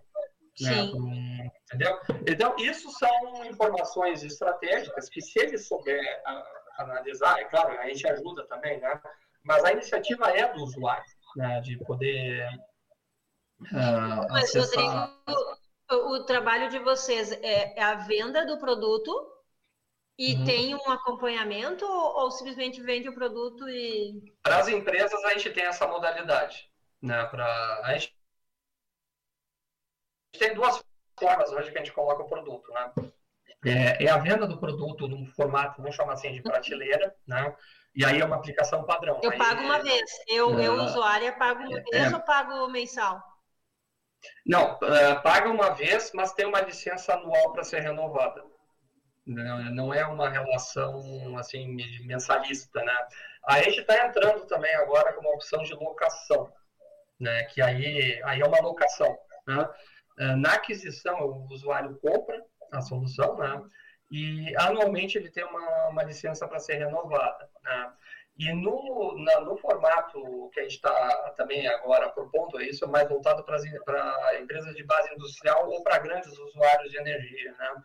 [0.61, 0.75] Né?
[0.75, 1.51] Sim.
[1.65, 1.99] Entendeu?
[2.27, 6.01] Então, isso são informações estratégicas que, se ele souber
[6.79, 9.01] analisar, é claro, a gente ajuda também, né?
[9.45, 11.05] Mas a iniciativa é do usuário,
[11.37, 11.61] né?
[11.61, 12.49] De poder.
[13.61, 15.11] Uh, Mas, acessar...
[15.27, 15.59] Rodrigo,
[15.91, 19.13] o, o, trabalho de vocês é, é a venda do produto
[20.19, 20.45] e uhum.
[20.45, 24.33] tem um acompanhamento ou, ou, simplesmente vende o produto e.
[24.43, 26.71] Para as empresas, a gente tem essa modalidade.
[27.03, 27.25] Né?
[27.27, 28.17] Pra, a gente
[30.39, 30.83] tem duas
[31.19, 32.93] formas hoje que a gente coloca o produto, né?
[33.65, 37.57] É, é, a venda do produto num formato, vamos chamar assim, de prateleira, né?
[37.95, 39.21] E aí é uma aplicação padrão.
[39.23, 40.11] Eu aí, pago uma vez.
[40.29, 43.23] Eu, é, eu usuária, pago uma vez é, ou pago mensal?
[44.47, 48.45] Não, uh, paga uma vez, mas tem uma licença anual para ser renovada.
[49.27, 53.07] Não, é uma relação assim mensalista, né?
[53.47, 56.53] A gente está entrando também agora com uma opção de locação,
[57.19, 57.45] né?
[57.45, 59.69] Que aí, aí é uma locação, né?
[60.19, 63.63] É, na aquisição, o usuário compra a solução, né?
[64.11, 67.93] E anualmente ele tem uma, uma licença para ser renovada, né?
[68.37, 73.09] E no, na, no formato que a gente está também agora propondo, isso é mais
[73.09, 77.83] voltado para empresas de base industrial ou para grandes usuários de energia, né?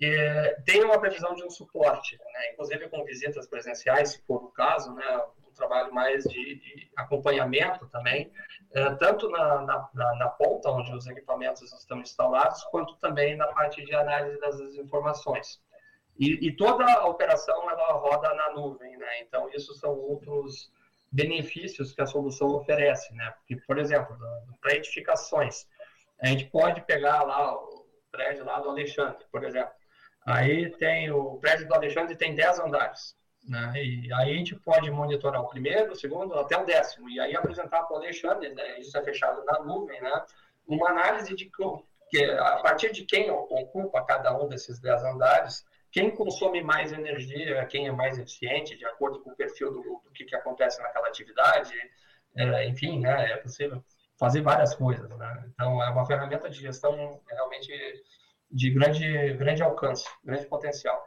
[0.00, 2.52] E, tem uma previsão de um suporte, né?
[2.52, 5.22] inclusive com visitas presenciais, se for o caso, né?
[5.60, 8.32] trabalho mais de, de acompanhamento também,
[8.72, 13.84] é, tanto na, na, na, ponta, onde os equipamentos estão instalados, quanto também na parte
[13.84, 15.60] de análise das informações.
[16.20, 19.22] E, e toda a operação ela roda na nuvem, né?
[19.22, 20.70] Então, isso são outros
[21.10, 23.32] benefícios que a solução oferece, né?
[23.38, 24.14] Porque, por exemplo,
[24.60, 25.66] para edificações,
[26.20, 29.72] a gente pode pegar lá o prédio lá do Alexandre, por exemplo.
[30.26, 33.16] Aí tem o prédio do Alexandre tem 10 andares.
[33.48, 33.72] Né?
[33.76, 37.34] E aí a gente pode monitorar o primeiro, o segundo, até o décimo, e aí
[37.34, 38.78] apresentar para o Alexandre, né?
[38.78, 40.22] isso é fechado na nuvem, né?
[40.68, 41.50] uma análise de
[42.10, 47.66] que, a partir de quem ocupa cada um desses dez andares, quem consome mais energia,
[47.66, 51.08] quem é mais eficiente, de acordo com o perfil do, do que, que acontece naquela
[51.08, 51.74] atividade,
[52.36, 53.32] é, enfim, né?
[53.32, 53.82] é possível
[54.18, 55.08] fazer várias coisas.
[55.10, 55.44] Né?
[55.52, 57.72] Então, é uma ferramenta de gestão realmente
[58.50, 61.04] de grande, grande alcance, grande potencial.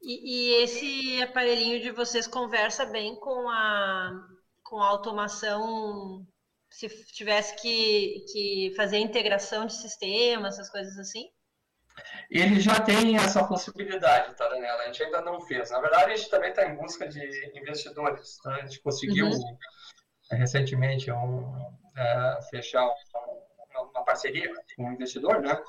[0.00, 4.28] E, e, esse aparelhinho de vocês conversa bem com a,
[4.62, 6.26] com a automação,
[6.70, 11.28] se tivesse que, que fazer integração de sistema, essas coisas assim?
[12.30, 14.82] Ele já tem essa possibilidade, tá, Daniela?
[14.82, 15.70] A gente ainda não fez.
[15.70, 17.20] Na verdade, a gente também está em busca de
[17.58, 18.38] investidores.
[18.42, 18.54] Tá?
[18.54, 19.56] A gente conseguiu uhum.
[20.32, 25.60] recentemente um, é, fechar uma, uma parceria com um investidor, né?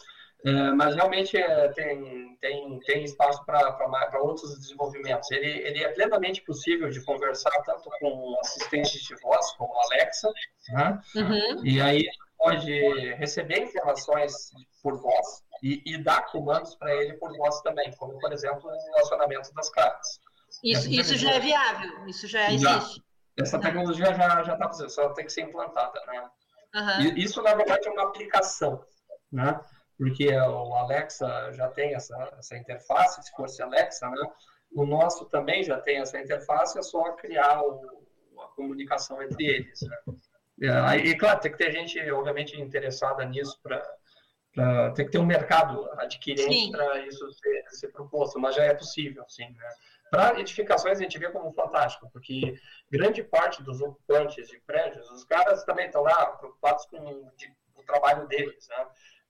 [0.45, 5.29] É, mas realmente é, tem, tem, tem espaço para outros desenvolvimentos.
[5.31, 10.31] Ele, ele é plenamente possível de conversar tanto com assistentes de voz, como Alexa,
[10.69, 11.01] né?
[11.15, 11.65] uhum.
[11.65, 12.05] e aí
[12.37, 12.71] pode
[13.15, 18.31] receber informações por voz e, e dar comandos para ele por voz também, como, por
[18.31, 20.19] exemplo, o acionamento das cartas.
[20.63, 22.95] Isso, isso já é viável, isso já existe.
[22.95, 23.43] Já.
[23.43, 26.29] Essa tecnologia já já está fazendo, só tem que ser implantada, né?
[26.75, 27.17] Uhum.
[27.17, 28.83] Isso, na verdade, é uma aplicação,
[29.31, 29.59] né?
[29.97, 34.31] Porque o Alexa já tem essa, essa interface, se fosse Alexa, né?
[34.73, 38.05] O nosso também já tem essa interface, é só criar o,
[38.39, 39.97] a comunicação entre eles, né?
[40.61, 43.81] É, e, claro, tem que ter gente, obviamente, interessada nisso para
[44.95, 49.23] tem que ter um mercado adquirente para isso ser, ser, proposto, mas já é possível,
[49.27, 49.49] sim.
[49.51, 49.69] Né?
[50.09, 52.59] Para edificações, a gente vê como fantástico, porque
[52.89, 57.83] grande parte dos ocupantes de prédios, os caras também estão lá preocupados com de, o
[57.83, 58.87] trabalho deles, né?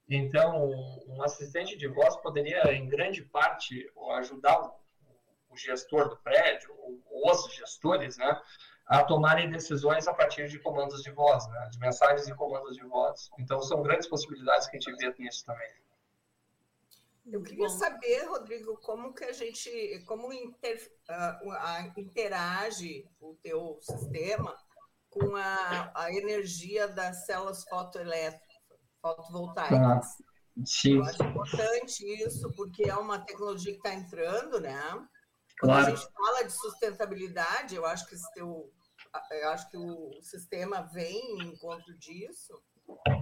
[0.09, 0.71] Então,
[1.07, 4.73] um assistente de voz poderia, em grande parte, ajudar o,
[5.49, 8.41] o gestor do prédio, ou os gestores, né,
[8.89, 12.83] a tomarem decisões a partir de comandos de voz, né, de mensagens e comandos de
[12.85, 13.29] voz.
[13.37, 15.69] Então, são grandes possibilidades que a gente vê nisso também.
[17.31, 24.57] Eu queria saber, Rodrigo, como que a gente, como inter, uh, interage o teu sistema
[25.11, 28.57] com a, a energia das células fotoelétricas,
[28.99, 29.79] fotovoltaicas.
[29.79, 30.01] Ah,
[30.65, 30.97] sim.
[30.97, 34.81] Eu acho importante isso, porque é uma tecnologia que está entrando, né?
[35.59, 35.87] Quando claro.
[35.87, 38.71] a gente fala de sustentabilidade, eu acho que esse teu,
[39.31, 42.53] eu acho que o sistema vem em encontro disso.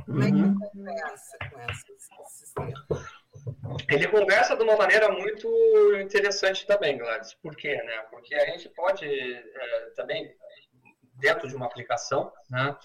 [0.05, 0.59] Como é que uhum.
[0.59, 2.85] conversa com esse sistema?
[3.89, 5.47] Ele conversa de uma maneira muito
[6.01, 7.33] interessante também, Gladys.
[7.35, 7.75] Por quê?
[7.75, 7.99] Né?
[8.09, 10.33] Porque a gente pode é, também,
[11.15, 12.77] dentro de uma aplicação, né,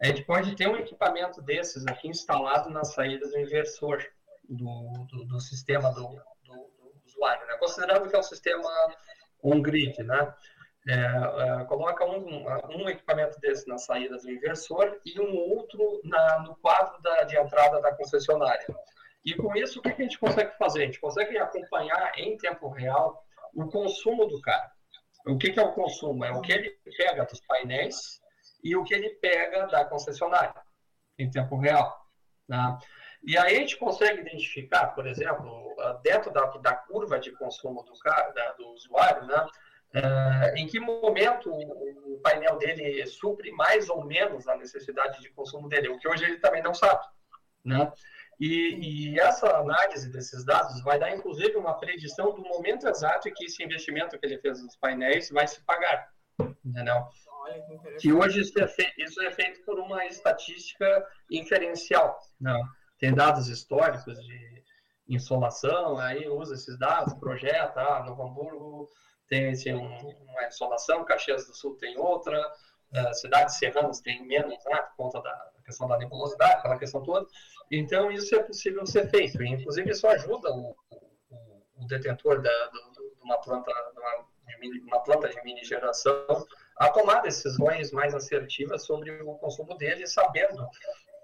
[0.00, 4.04] a gente pode ter um equipamento desses aqui instalado na saída do inversor
[4.48, 7.56] do, do, do sistema do, do, do usuário, né?
[7.56, 8.68] considerando que é um sistema
[9.42, 10.34] on-grid, né?
[10.88, 16.38] É, é, coloca um, um, equipamento desse na saída do inversor e um outro na,
[16.44, 18.64] no quadro da, de entrada da concessionária.
[19.24, 20.82] E com isso, o que a gente consegue fazer?
[20.82, 23.20] A gente consegue acompanhar em tempo real
[23.52, 24.70] o consumo do cara.
[25.26, 26.24] O que, que é o consumo?
[26.24, 28.20] É o que ele pega dos painéis
[28.62, 30.54] e o que ele pega da concessionária
[31.18, 32.00] em tempo real.
[32.48, 32.78] Né?
[33.24, 37.98] E aí a gente consegue identificar, por exemplo, dentro da, da curva de consumo do,
[37.98, 39.46] cara, da, do usuário, né?
[39.96, 45.70] É, em que momento o painel dele supre mais ou menos a necessidade de consumo
[45.70, 47.02] dele, o que hoje ele também não sabe.
[47.64, 47.90] Né?
[48.38, 53.32] E, e, essa análise desses dados vai dar, inclusive, uma predição do momento exato em
[53.32, 56.10] que esse investimento que ele fez nos painéis vai se pagar.
[56.62, 57.06] Entendeu?
[57.98, 62.18] Que hoje isso é, feito, isso é feito por uma estatística inferencial.
[62.38, 62.54] Né?
[62.98, 64.62] Tem dados históricos de
[65.08, 68.90] insolação, aí usa esses dados, projeta, ah, Novo Hamburgo
[69.28, 74.96] tem uma insolação, Caxias do Sul tem outra, uh, cidades serranas tem menos, né, por
[74.96, 77.26] conta da questão da nebulosidade, aquela questão toda.
[77.70, 79.42] Então, isso é possível ser feito.
[79.42, 84.26] E, inclusive, isso ajuda o, o, o detentor da, do, de uma planta de uma,
[84.60, 86.46] de uma planta de mini geração
[86.78, 90.68] a tomar decisões mais assertivas sobre o consumo dele, sabendo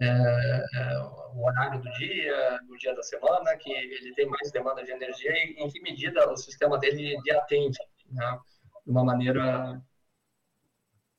[0.01, 0.99] é, é,
[1.35, 5.31] o horário do dia, do dia da semana, que ele tem mais demanda de energia
[5.31, 7.79] e em que medida o sistema dele lhe atende,
[8.12, 8.40] né,
[8.85, 9.83] de uma maneira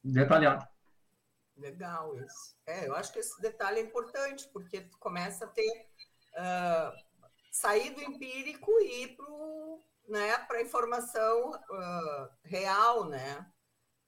[0.03, 0.69] detalhada.
[1.58, 2.56] Legal isso.
[2.65, 5.88] É, eu acho que esse detalhe é importante, porque tu começa a ter
[6.34, 6.91] uh,
[7.51, 9.25] sair do empírico e ir para
[10.08, 13.49] né, a informação uh, real, né?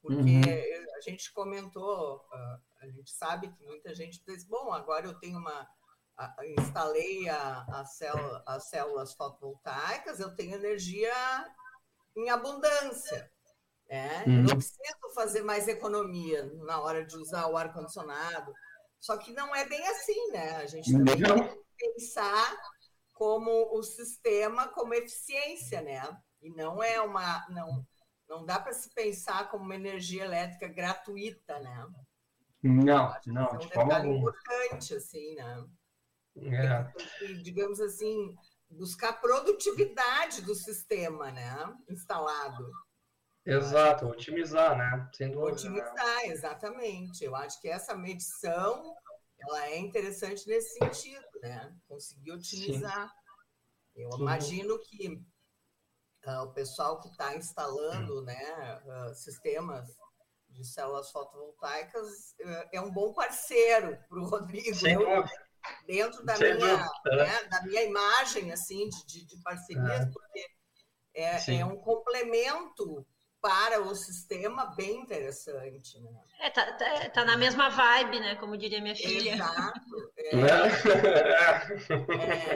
[0.01, 0.95] Porque uhum.
[0.97, 5.37] a gente comentou, uh, a gente sabe que muita gente diz, bom, agora eu tenho
[5.37, 5.67] uma.
[6.57, 11.13] instalei a, a célula, as células fotovoltaicas, eu tenho energia
[12.15, 13.29] em abundância.
[13.87, 14.43] É, uhum.
[14.43, 18.51] Não preciso fazer mais economia na hora de usar o ar-condicionado.
[18.99, 20.55] Só que não é bem assim, né?
[20.55, 21.35] A gente também não.
[21.35, 22.57] tem que pensar
[23.13, 26.01] como o sistema como eficiência, né?
[26.41, 27.45] E não é uma.
[27.49, 27.85] Não,
[28.27, 31.87] não dá para se pensar como uma energia elétrica gratuita, né?
[32.63, 33.47] Não, não.
[33.47, 35.65] É um detalhe importante, assim, né?
[36.37, 37.33] É.
[37.43, 38.35] digamos assim,
[38.69, 41.77] buscar produtividade do sistema, né?
[41.89, 42.69] Instalado.
[43.45, 45.09] Exato, otimizar, né?
[45.13, 45.47] Sem dúvida.
[45.47, 45.53] Né?
[45.53, 46.27] Otimizar, né?
[46.27, 47.23] exatamente.
[47.23, 48.95] Eu acho que essa medição
[49.39, 51.75] ela é interessante nesse sentido, né?
[51.87, 53.07] Conseguir otimizar.
[53.07, 54.01] Sim.
[54.01, 54.21] Eu Sim.
[54.21, 55.23] imagino que
[56.25, 59.87] uh, o pessoal que está instalando, né, uh, sistemas
[60.49, 64.75] de células fotovoltaicas uh, é um bom parceiro para o Rodrigo.
[64.75, 65.23] Sem Eu,
[65.85, 70.11] dentro da minha, né, da minha imagem assim de, de parcerias, é.
[70.11, 70.45] porque
[71.13, 73.05] é, é um complemento
[73.45, 75.99] para o sistema bem interessante.
[76.01, 76.09] Né?
[76.39, 78.35] É, tá, tá, tá, na mesma vibe, né?
[78.37, 79.35] Como diria minha filha.
[79.35, 79.79] Exato.
[80.17, 80.31] É.
[82.15, 82.47] É.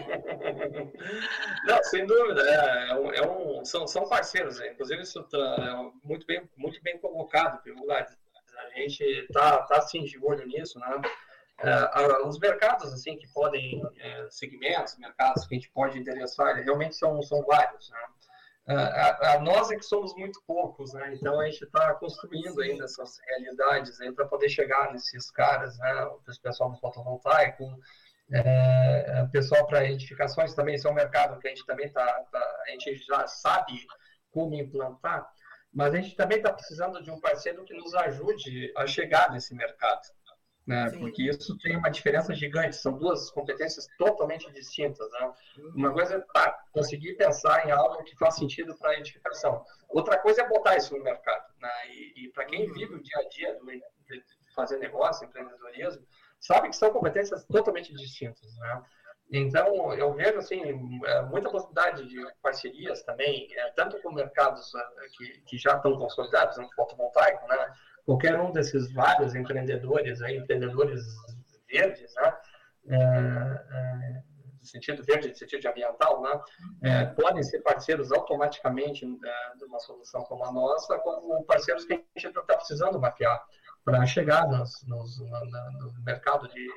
[1.65, 2.41] Não, sem dúvida.
[2.41, 4.57] É, é, um, são, são parceiros.
[4.57, 4.71] Né?
[4.71, 8.17] Inclusive, isso tá, é muito, bem, muito bem colocado pelo Gladys.
[8.57, 11.01] A gente está tá, assim, de olho nisso, né?
[11.61, 13.91] Uh, os mercados assim que podem uh,
[14.29, 18.75] segmentos mercados que a gente pode interessar realmente são são vários né?
[18.75, 21.13] uh, a, nós é que somos muito poucos né?
[21.13, 26.03] Então a gente está construindo ainda essas realidades para poder chegar nesses caras né?
[26.05, 27.65] O pessoal do fotovoltaico
[28.31, 32.63] é, pessoal para edificações também esse é um mercado que a gente também tá, tá
[32.67, 33.85] a gente já sabe
[34.31, 35.29] como implantar
[35.73, 39.53] mas a gente também está precisando de um parceiro que nos ajude a chegar nesse
[39.53, 40.07] mercado
[40.69, 40.87] né?
[40.99, 45.33] Porque isso tem uma diferença gigante, são duas competências totalmente distintas, né?
[45.75, 49.65] Uma coisa é tá, conseguir pensar em algo que faz sentido para a edificação.
[49.89, 51.71] Outra coisa é botar isso no mercado, né?
[51.87, 52.73] E, e para quem uhum.
[52.73, 54.23] vive o dia a dia do, de
[54.55, 56.05] fazer negócio, empreendedorismo,
[56.39, 58.83] sabe que são competências totalmente distintas, né?
[59.31, 60.61] Então, eu vejo assim
[61.05, 65.97] é, muita possibilidade de parcerias também, é, tanto com mercados é, que, que já estão
[65.97, 67.73] consolidados no fotovoltaico, né?
[68.09, 71.05] Qualquer um desses vários empreendedores, aí, empreendedores
[71.71, 72.37] verdes, né?
[72.87, 74.23] É, é,
[74.59, 76.41] no sentido verde, no sentido ambiental, né?
[76.81, 81.93] É, podem ser parceiros automaticamente é, de uma solução como a nossa, como parceiros que
[81.93, 83.39] a gente está precisando mapear
[83.85, 86.67] para chegar nos, nos, no, no, mercado de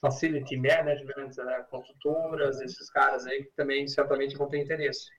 [0.00, 1.66] facility management, né?
[1.70, 5.10] consultoras, esses caras aí que também certamente vão ter interesse.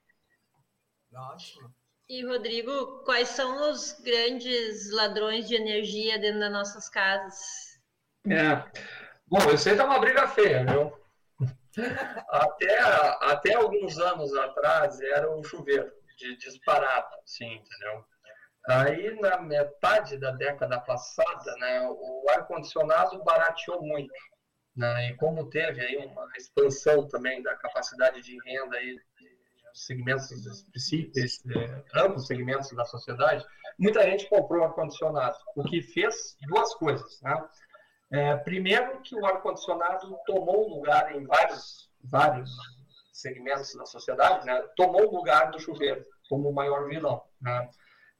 [1.14, 1.72] Ótimo.
[2.10, 7.38] E, Rodrigo, quais são os grandes ladrões de energia dentro das nossas casas?
[8.28, 8.56] É.
[9.28, 10.92] Bom, isso aí tá uma briga feia, viu?
[12.28, 18.04] até, até alguns anos atrás era um chuveiro de disparado, sim, entendeu?
[18.66, 24.12] Aí, na metade da década passada, né, o ar-condicionado barateou muito.
[24.76, 28.98] Né, e como teve aí uma expansão também da capacidade de renda aí
[29.74, 33.44] segmentos específicos, é, amplos segmentos da sociedade,
[33.78, 37.20] muita gente comprou ar-condicionado, o que fez duas coisas.
[37.22, 37.48] Né?
[38.12, 42.50] É, primeiro, que o ar-condicionado tomou lugar em vários, vários
[43.12, 44.62] segmentos da sociedade, né?
[44.76, 47.22] tomou lugar do chuveiro como o maior vilão.
[47.40, 47.68] Né?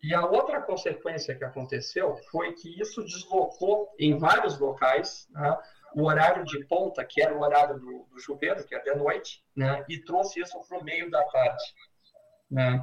[0.03, 5.59] E a outra consequência que aconteceu foi que isso deslocou em vários locais né,
[5.95, 9.45] o horário de ponta, que era o horário do, do chuveiro, que é de noite,
[9.57, 11.65] né, e trouxe isso para o meio da tarde.
[12.51, 12.83] Né.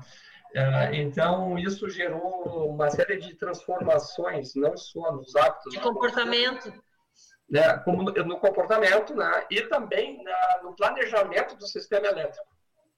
[0.56, 5.74] Uh, então, isso gerou uma série de transformações, não só nos hábitos...
[5.74, 6.74] De comportamento.
[7.50, 12.48] Né, como no, comportamento, né, e também na, no planejamento do sistema elétrico.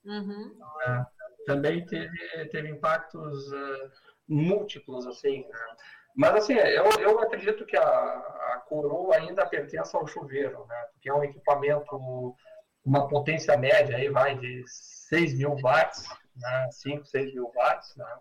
[0.06, 0.58] Uhum.
[0.58, 1.06] Uh,
[1.46, 3.92] também teve, teve impactos uh,
[4.28, 5.76] múltiplos, assim, né.
[6.16, 10.86] Mas, assim, eu, eu acredito que a, a coroa ainda pertence ao chuveiro, né?
[10.94, 12.36] Porque é um equipamento,
[12.84, 16.04] uma potência média aí vai de 6 mil watts,
[16.36, 16.70] né?
[16.72, 18.20] 5, 6 mil watts, né?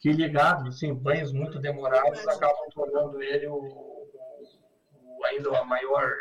[0.00, 4.08] Que ligados, assim, banhos muito demorados acabam tornando ele o, o,
[5.18, 6.12] o ainda a maior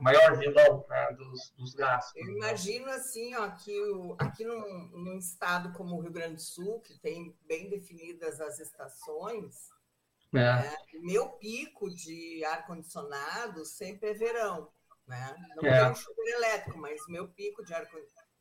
[0.00, 2.14] maior vilão né, dos, dos gastos.
[2.16, 6.40] Eu imagino assim, ó, que o, aqui num, num estado como o Rio Grande do
[6.40, 9.70] Sul, que tem bem definidas as estações,
[10.34, 10.40] é.
[10.40, 14.70] É, meu pico de ar-condicionado sempre é verão.
[15.06, 15.36] Né?
[15.56, 15.80] Não é.
[15.80, 17.86] tenho chuveiro elétrico, mas meu pico de, ar,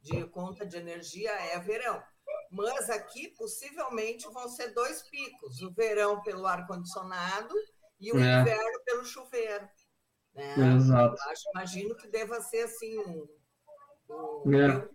[0.02, 2.02] de conta de energia é verão.
[2.50, 7.54] Mas aqui, possivelmente, vão ser dois picos: o verão pelo ar-condicionado
[8.00, 8.42] e o é.
[8.42, 9.68] inverno pelo chuveiro.
[10.34, 10.76] Né?
[10.76, 11.16] Exato.
[11.30, 13.28] Acho, imagino que deva ser assim um,
[14.10, 14.90] um, é.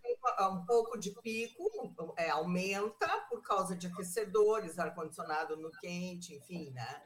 [0.49, 7.03] Um pouco de pico, é, aumenta por causa de aquecedores, ar-condicionado no quente, enfim, né?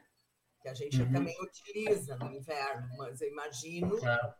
[0.61, 1.11] Que a gente uhum.
[1.11, 4.35] também utiliza no inverno, mas eu imagino é.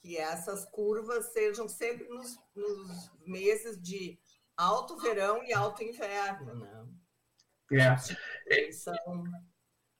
[0.00, 4.18] que essas curvas sejam sempre nos, nos, meses de
[4.56, 6.86] alto verão e alto inverno, né?
[7.72, 8.72] É.
[8.72, 8.94] São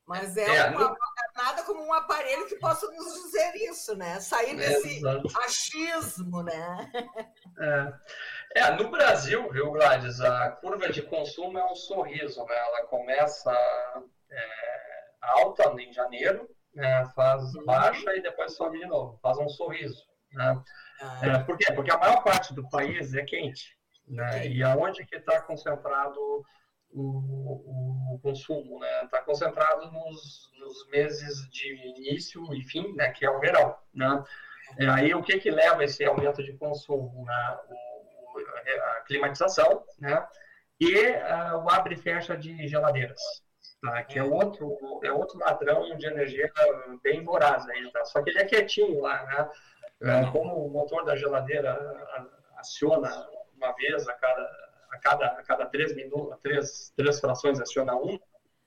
[0.09, 0.97] mas é, é uma,
[1.37, 4.19] nada como um aparelho que possa nos dizer isso, né?
[4.21, 6.91] Sair é, desse é, achismo, né?
[7.61, 8.61] É.
[8.63, 8.71] é.
[8.71, 12.57] no Brasil, viu, Gladys, a curva de consumo é um sorriso, né?
[12.57, 13.53] Ela começa
[14.31, 14.49] é,
[15.21, 17.05] alta em janeiro, né?
[17.15, 17.67] faz uhum.
[17.67, 20.03] baixa e depois sobe de novo, faz um sorriso.
[20.33, 20.63] Né?
[21.03, 21.21] Ah.
[21.23, 21.71] É, por quê?
[21.75, 23.77] Porque a maior parte do país é quente.
[24.07, 24.49] Né?
[24.49, 26.19] E aonde que está concentrado
[26.93, 29.05] o, o consumo, né?
[29.05, 33.11] Está concentrado nos, nos, meses de início e fim, né?
[33.11, 34.25] Que é o verão, né?
[34.79, 37.59] E aí o que que leva esse aumento de consumo, né?
[37.69, 40.27] O, a climatização, né?
[40.81, 43.21] E uh, o abre e fecha de geladeiras,
[43.83, 44.03] tá?
[44.05, 46.51] que é outro, é outro ladrão de energia
[47.03, 48.05] bem voraz aí, tá?
[48.05, 49.51] Só que ele é quietinho lá, né?
[50.01, 51.77] É, como o motor da geladeira
[52.57, 53.11] aciona
[53.57, 58.19] uma vez a cada, a cada, a cada três minutos, três, três frações aciona um,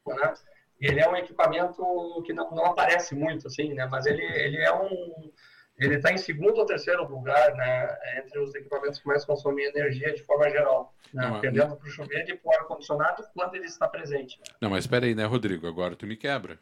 [0.08, 0.34] né?
[0.80, 3.86] Ele é um equipamento que não, não aparece muito, assim, né?
[3.86, 5.32] Mas ele, ele é um
[5.78, 10.14] ele está em segundo ou terceiro lugar né, entre os equipamentos que mais consomem energia
[10.14, 13.66] de forma geral, né, não, dependendo para o chuveiro e para o ar-condicionado quando ele
[13.66, 14.38] está presente.
[14.38, 14.46] Né.
[14.62, 15.68] Não, mas espera aí, né, Rodrigo?
[15.68, 16.60] Agora tu me quebra.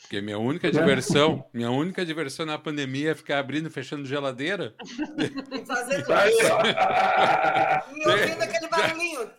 [0.00, 4.74] Porque minha única diversão, minha única diversão na pandemia é ficar abrindo e fechando geladeira.
[5.66, 6.06] Fazendo
[7.96, 9.30] E ouvindo aquele barulhinho.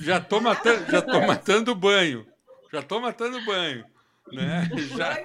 [0.00, 2.26] Já tô matando, já tô matando banho.
[2.72, 3.84] Já tô matando banho.
[4.32, 4.68] Né?
[4.96, 5.18] Já,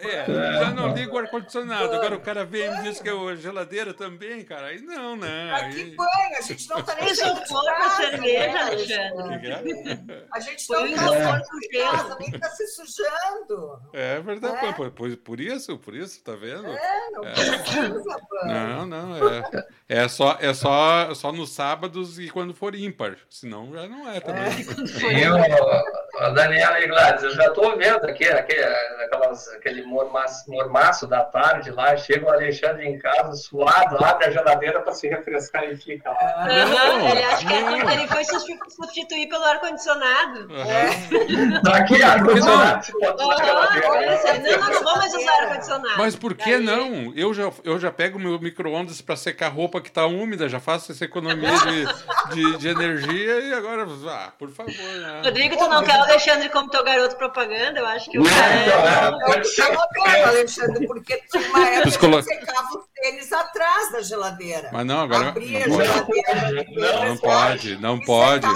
[0.00, 1.94] é, já não ligo o ar-condicionado.
[1.94, 4.68] Agora o cara vem e diz que é a geladeira também, cara.
[4.68, 5.52] Aí não, né?
[5.54, 10.26] Aqui banho, a gente não tá nem isopor com cerveja, Alexandre.
[10.32, 11.36] A gente não tá
[11.80, 13.80] casa, nem tá se sujando.
[13.92, 14.72] É verdade, é.
[14.72, 16.66] Por, por, por, isso, por isso, tá vendo?
[16.66, 17.32] É, não é.
[17.32, 19.66] precisa, Não, não, é.
[19.88, 23.16] É só, é só, só nos sábados e quando for ímpar.
[23.30, 24.44] Senão já não é também.
[24.44, 26.05] É.
[26.20, 28.56] Eu, Daniela e Gladys, eu já tô vendo aqui, aqui
[29.04, 34.30] aquelas, aquele mormaço, mormaço da tarde lá, chega o Alexandre em casa, suado, abre a
[34.30, 36.46] geladeira para se refrescar e fica lá.
[36.46, 40.48] Uhum, ele acha que é ele foi substituir pelo ar-condicionado.
[40.50, 41.56] Uhum.
[41.56, 41.60] É.
[41.62, 42.86] Tá aqui ar-condicionado.
[43.00, 45.98] Não, não, não vou mais usar ar-condicionado.
[45.98, 47.12] Mas por que não?
[47.14, 50.92] Eu já, eu já pego meu micro-ondas para secar roupa que está úmida, já faço
[50.92, 54.72] essa economia de, de, de, energia e agora, ah, por favor.
[54.72, 55.22] Né?
[55.24, 57.80] Rodrigo, tu não quer Alexandre como teu garoto propaganda?
[57.80, 58.54] Eu acho que o cara.
[58.54, 59.76] É, pode ser
[60.24, 62.22] Alexandre, porque tinha uma época colo...
[62.22, 64.70] secava os tênis atrás da geladeira.
[64.72, 65.28] Mas não, agora.
[65.28, 66.66] Abria não, a geladeira.
[66.70, 68.46] Não, não pode, não pode.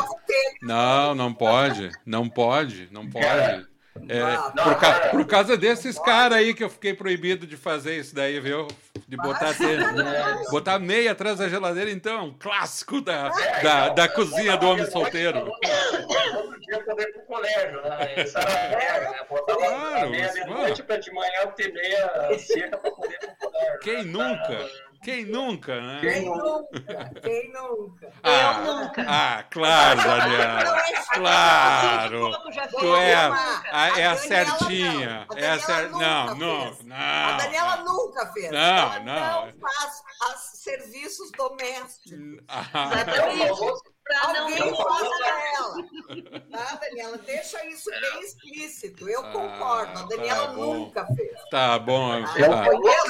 [0.63, 3.70] Não, não pode, não pode, não pode.
[4.09, 7.97] É, ah, por, ca por, causa desses caras aí que eu fiquei proibido de fazer
[7.97, 8.67] isso daí, viu?
[9.07, 9.87] De botar, tênis,
[10.51, 13.29] botar meia atrás da geladeira, então, um clássico da,
[13.63, 15.51] da, da cozinha do homem solteiro.
[16.33, 18.25] Todo dia poder ir pro colégio, né?
[18.25, 19.19] Isso era merda, né?
[19.29, 23.79] Botava claro, meia de noite pra de manhã ter meia seca pra poder pro colégio.
[23.81, 24.90] Quem nunca?
[25.03, 26.01] Quem nunca, né?
[26.03, 27.11] Quem nunca?
[27.23, 28.13] Quem nunca?
[28.23, 29.07] Ah, eu nunca.
[29.09, 30.83] Ah, claro, Daniela.
[31.15, 32.31] Claro.
[32.79, 35.27] Tu é, a, é a certinha.
[35.37, 35.91] É a cer...
[35.91, 36.97] Não, não, não.
[36.97, 38.51] A Daniela nunca fez.
[38.51, 39.47] Não, Ela não.
[39.47, 42.45] não faz as serviços domésticos.
[42.49, 42.91] Ah.
[42.93, 43.91] Exatamente.
[44.23, 46.41] Alguém mostra ela.
[46.51, 47.19] Tá, Daniela?
[47.19, 49.09] Deixa isso bem explícito.
[49.09, 49.99] Eu ah, concordo.
[49.99, 51.31] A Daniela tá nunca fez.
[51.51, 52.13] Tá bom.
[52.13, 52.65] Ah, tá.
[52.65, 53.07] conheço,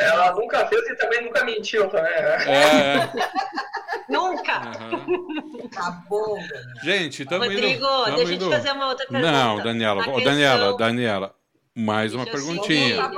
[0.00, 2.10] ela nunca fez e também nunca mentiu também.
[2.10, 2.44] Né?
[2.46, 3.10] É.
[4.08, 4.62] nunca.
[4.90, 5.68] Uhum.
[5.68, 6.82] Tá bom, Daniela.
[6.82, 7.54] Gente, estamos indo.
[7.54, 9.32] Rodrigo, deixa eu te fazer uma outra pergunta.
[9.32, 10.04] Não, Daniela.
[10.22, 11.37] Daniela, Daniela.
[11.78, 13.08] Mais uma perguntinha.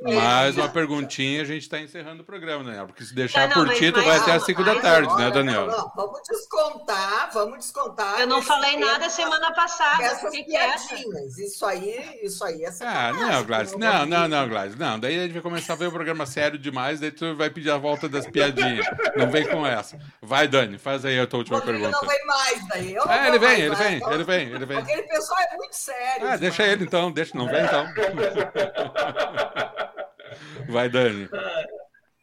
[0.00, 2.86] Mais uma perguntinha, a gente está encerrando o programa, Daniela.
[2.86, 5.66] Porque se deixar não, por ti, tu vai até às 5 da tarde, né, Daniela?
[5.76, 8.20] Não, vamos descontar, vamos descontar.
[8.20, 10.04] Eu não falei nada semana passada.
[10.04, 11.36] Essas que piadinhas.
[11.36, 13.76] Isso aí, isso aí é Ah, não, Gladys.
[13.76, 14.76] Não, não, não, Gladys.
[14.76, 17.50] Não, daí a gente vai começar a ver o programa sério demais, daí tu vai
[17.50, 18.86] pedir a volta das piadinhas.
[19.16, 19.98] Não vem com essa.
[20.22, 21.90] Vai, Dani, faz aí a tua última pergunta.
[21.90, 22.94] não vem mais daí.
[22.94, 24.78] Eu é, ele vem, ele vem, ele vem, ele vem.
[24.78, 26.28] Aquele pessoal é muito sério.
[26.28, 27.95] Ah, deixa ele então, deixa, não vem então.
[30.68, 31.28] Vai, Dani.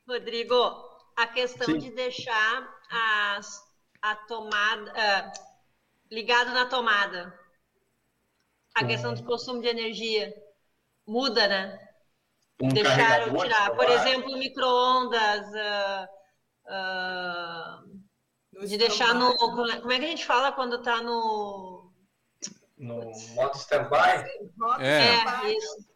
[0.08, 1.78] Rodrigo, a questão Sim.
[1.78, 3.64] de deixar as,
[4.02, 5.32] a tomada uh,
[6.12, 7.40] ligado na tomada.
[8.76, 10.34] A questão do consumo de energia
[11.06, 11.80] muda, né?
[12.62, 13.76] Um deixar ou tirar.
[13.76, 15.48] Por exemplo, micro-ondas.
[15.48, 16.08] Uh,
[18.60, 19.36] uh, de deixar no.
[19.36, 21.73] Como é que a gente fala quando está no.
[22.84, 23.00] No
[23.34, 24.26] modo standby?
[24.82, 25.88] É, é isso.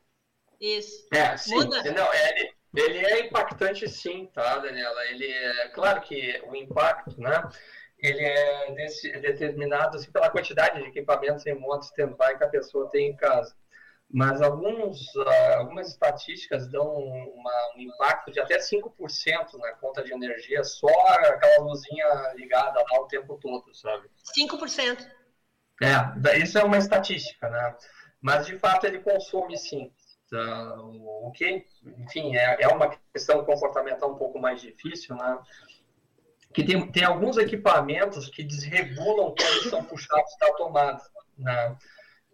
[0.59, 1.07] Isso.
[1.13, 1.53] É, sim.
[1.53, 1.83] Muda?
[1.91, 5.05] Não, é, ele é impactante sim, tá, Daniela?
[5.07, 7.43] Ele é, claro que o impacto, né?
[7.99, 12.89] Ele é desse, determinado assim, pela quantidade de equipamentos em modo stand-by que a pessoa
[12.89, 13.53] tem em casa.
[14.09, 20.13] Mas alguns, uh, algumas estatísticas dão uma, um impacto de até 5% na conta de
[20.13, 24.09] energia, só aquela luzinha ligada lá o tempo todo, sabe?
[24.37, 25.05] 5%.
[25.81, 27.75] É, isso é uma estatística, né?
[28.21, 29.91] Mas de fato ele consome sim.
[30.25, 30.91] Então,
[31.23, 31.65] o que,
[31.99, 35.39] enfim, é, é uma questão comportamental um pouco mais difícil, né?
[36.53, 41.01] Que tem, tem alguns equipamentos que desregulam quando são puxados da tomada,
[41.37, 41.77] né?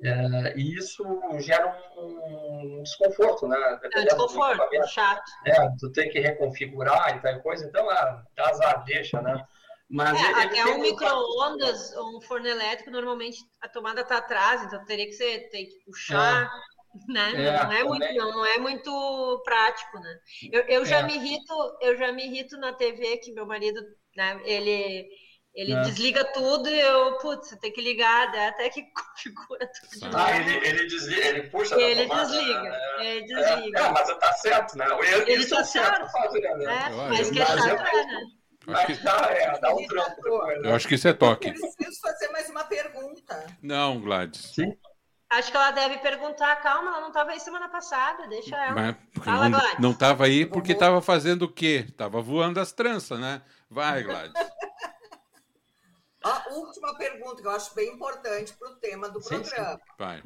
[0.01, 1.03] É, e isso
[1.39, 3.79] gera um desconforto, né?
[3.93, 5.31] É um desconforto, chato.
[5.45, 9.45] É, tu tem que reconfigurar e tal coisa, então, ah, azar, deixa, né?
[9.89, 14.83] Mas é, até um micro-ondas ou um forno elétrico, normalmente a tomada está atrás, então
[14.85, 16.45] teria que ser, tem que puxar.
[16.45, 16.73] É.
[17.11, 17.45] Né?
[17.47, 20.19] É, não, é muito, não, não é muito prático, né?
[20.51, 21.03] Eu, eu já é.
[21.03, 23.81] me irrito, eu já me irrito na TV que meu marido,
[24.15, 25.07] né, ele
[25.55, 25.81] ele é.
[25.81, 28.47] desliga tudo e eu, putz, tem que ligar né?
[28.47, 30.17] até que configura tudo.
[30.17, 32.79] Ah, ele, ele desliga, ele puxa Ele tomada, desliga, né?
[32.99, 33.79] ele desliga.
[33.79, 34.85] É, mas tá certo, né?
[34.99, 36.11] Ele, ele tá certo.
[36.11, 36.63] Fazer, né?
[36.65, 38.42] É, mas que é chato, né?
[38.67, 38.93] Acho que...
[39.03, 40.61] dá, é, dá um trampo né?
[40.63, 41.49] Eu acho que isso é toque.
[41.49, 43.45] Eu preciso fazer mais uma pergunta.
[43.61, 44.53] Não, Gladys.
[44.53, 44.77] Sim.
[45.29, 48.75] Acho que ela deve perguntar, calma, ela não estava aí semana passada, deixa ela.
[48.75, 49.79] Mas, Fala, não, Gladys.
[49.79, 51.85] Não estava aí porque estava fazendo o quê?
[51.89, 53.41] Estava voando as tranças, né?
[53.69, 54.33] Vai, Gladys.
[56.23, 59.75] A última pergunta que eu acho bem importante para o tema do sim, programa.
[59.75, 59.79] Sim.
[59.99, 60.23] Vai.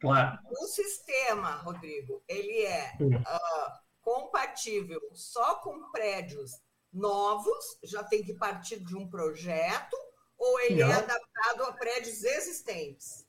[0.00, 0.38] Claro.
[0.50, 6.52] O sistema, Rodrigo, ele é uh, compatível só com prédios
[6.92, 9.96] novos, já tem que partir de um projeto,
[10.38, 10.92] ou ele é Não.
[10.92, 13.26] é adaptado a prédios existentes?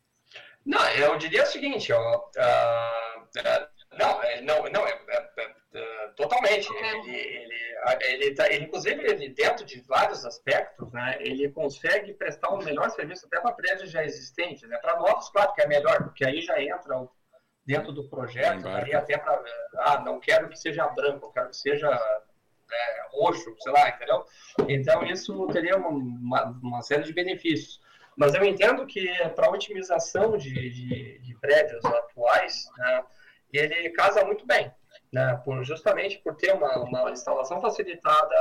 [0.65, 5.53] Não, eu diria o seguinte, ó, uh, uh, não, é, não, não, é, é, é,
[5.73, 6.69] é totalmente.
[6.71, 12.53] Ele, ele, ele, tá, ele, inclusive, ele, dentro de vários aspectos, né, ele consegue prestar
[12.53, 14.67] um melhor serviço até para prédios já existentes.
[14.69, 14.77] Né?
[14.77, 17.07] Para novos, claro que é melhor, porque aí já entra
[17.65, 19.43] dentro do projeto, aí até para.
[19.77, 21.89] Ah, não quero que seja branco, quero que seja
[22.71, 24.25] é, roxo, sei lá, entendeu?
[24.67, 27.81] Então, isso teria uma, uma, uma série de benefícios.
[28.17, 33.03] Mas eu entendo que para otimização de, de, de, prédios atuais, né,
[33.53, 34.71] ele casa muito bem,
[35.11, 38.35] né, por, justamente por ter uma, uma instalação facilitada,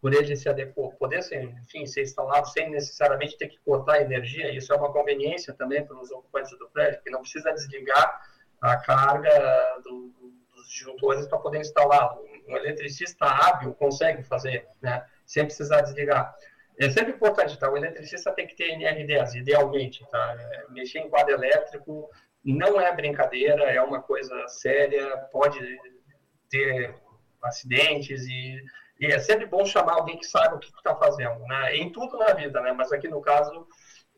[0.00, 4.52] por ele se adequar, poder ser, enfim, ser instalado sem necessariamente ter que cortar energia.
[4.54, 8.20] Isso é uma conveniência também para os ocupantes do prédio, que não precisa desligar
[8.60, 10.12] a carga do,
[10.54, 12.16] dos disjuntores para poder instalar.
[12.48, 16.34] Um eletricista hábil consegue fazer, né, sem precisar desligar.
[16.78, 17.70] É sempre importante, tá?
[17.70, 20.36] O eletricista tem que ter NR10, idealmente, tá?
[20.38, 22.10] É, mexer em quadro elétrico
[22.44, 25.58] não é brincadeira, é uma coisa séria, pode
[26.50, 26.94] ter
[27.42, 28.62] acidentes e,
[29.00, 31.76] e é sempre bom chamar alguém que saiba o que está fazendo, né?
[31.76, 32.72] Em tudo na vida, né?
[32.72, 33.66] Mas aqui no caso,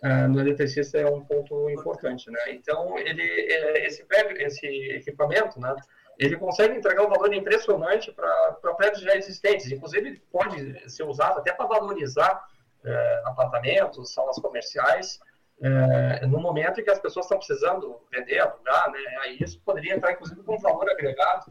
[0.02, 2.40] uh, no eletricista é um ponto importante, né?
[2.48, 4.04] Então, ele, é, esse,
[4.38, 5.74] esse equipamento, né?
[6.18, 9.70] Ele consegue entregar um valor impressionante para prédios já existentes.
[9.70, 12.48] Inclusive, pode ser usado até para valorizar
[12.84, 15.18] uh, apartamentos, salas comerciais,
[15.60, 19.94] é, no momento em que as pessoas estão precisando vender, alugar, né, aí isso poderia
[19.94, 21.46] entrar, inclusive, com valor agregado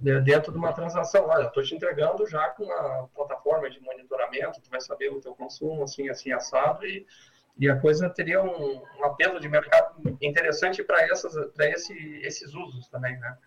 [0.00, 1.26] né, dentro de uma transação.
[1.26, 5.34] Olha, estou te entregando já com uma plataforma de monitoramento, tu vai saber o teu
[5.34, 7.06] consumo, assim, assim, assado, e,
[7.58, 11.06] e a coisa teria um, um apelo de mercado interessante para
[11.70, 13.38] esse, esses usos também, né?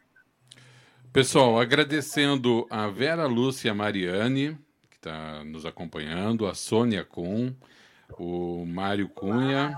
[1.12, 4.55] Pessoal, agradecendo a Vera Lúcia Mariani,
[4.91, 7.51] que está nos acompanhando, a Sônia Kuhn,
[8.20, 9.76] o Mário Cunha,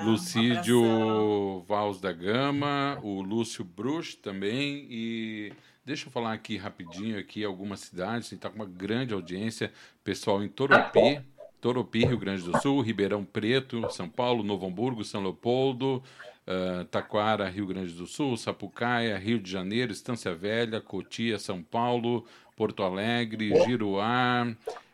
[0.00, 5.52] Lucídio Vals da Gama, o Lúcio Bruch também e
[5.84, 9.70] deixa eu falar aqui rapidinho aqui algumas cidades, está com uma grande audiência,
[10.02, 11.20] pessoal em Toropi,
[11.60, 16.02] Toropi, Rio Grande do Sul, Ribeirão Preto, São Paulo, Novo Hamburgo, São Leopoldo,
[16.48, 22.24] uh, Taquara, Rio Grande do Sul, Sapucaia, Rio de Janeiro, Estância Velha, Cotia, São Paulo,
[22.56, 24.48] Porto Alegre, Giruá,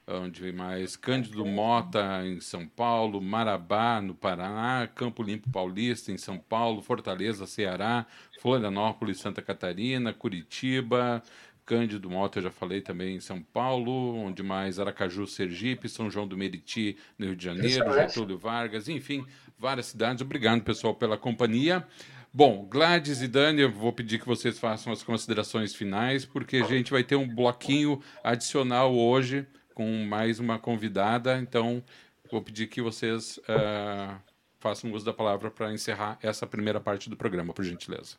[0.07, 0.97] onde vem mais?
[0.97, 7.47] Cândido Mota em São Paulo, Marabá no Paraná, Campo Limpo Paulista em São Paulo, Fortaleza,
[7.47, 8.05] Ceará,
[8.41, 11.23] Florianópolis, Santa Catarina, Curitiba,
[11.65, 14.79] Cândido Mota, eu já falei também em São Paulo, onde mais?
[14.79, 19.25] Aracaju, Sergipe, São João do Meriti, no Rio de Janeiro, Getúlio Vargas, enfim,
[19.59, 20.23] várias cidades.
[20.23, 21.87] Obrigado, pessoal, pela companhia.
[22.33, 26.65] Bom, Gladys e Dani, eu vou pedir que vocês façam as considerações finais, porque a
[26.65, 31.39] gente vai ter um bloquinho adicional hoje com mais uma convidada.
[31.39, 31.83] Então,
[32.31, 34.21] vou pedir que vocês uh,
[34.59, 38.17] façam uso da palavra para encerrar essa primeira parte do programa, por gentileza.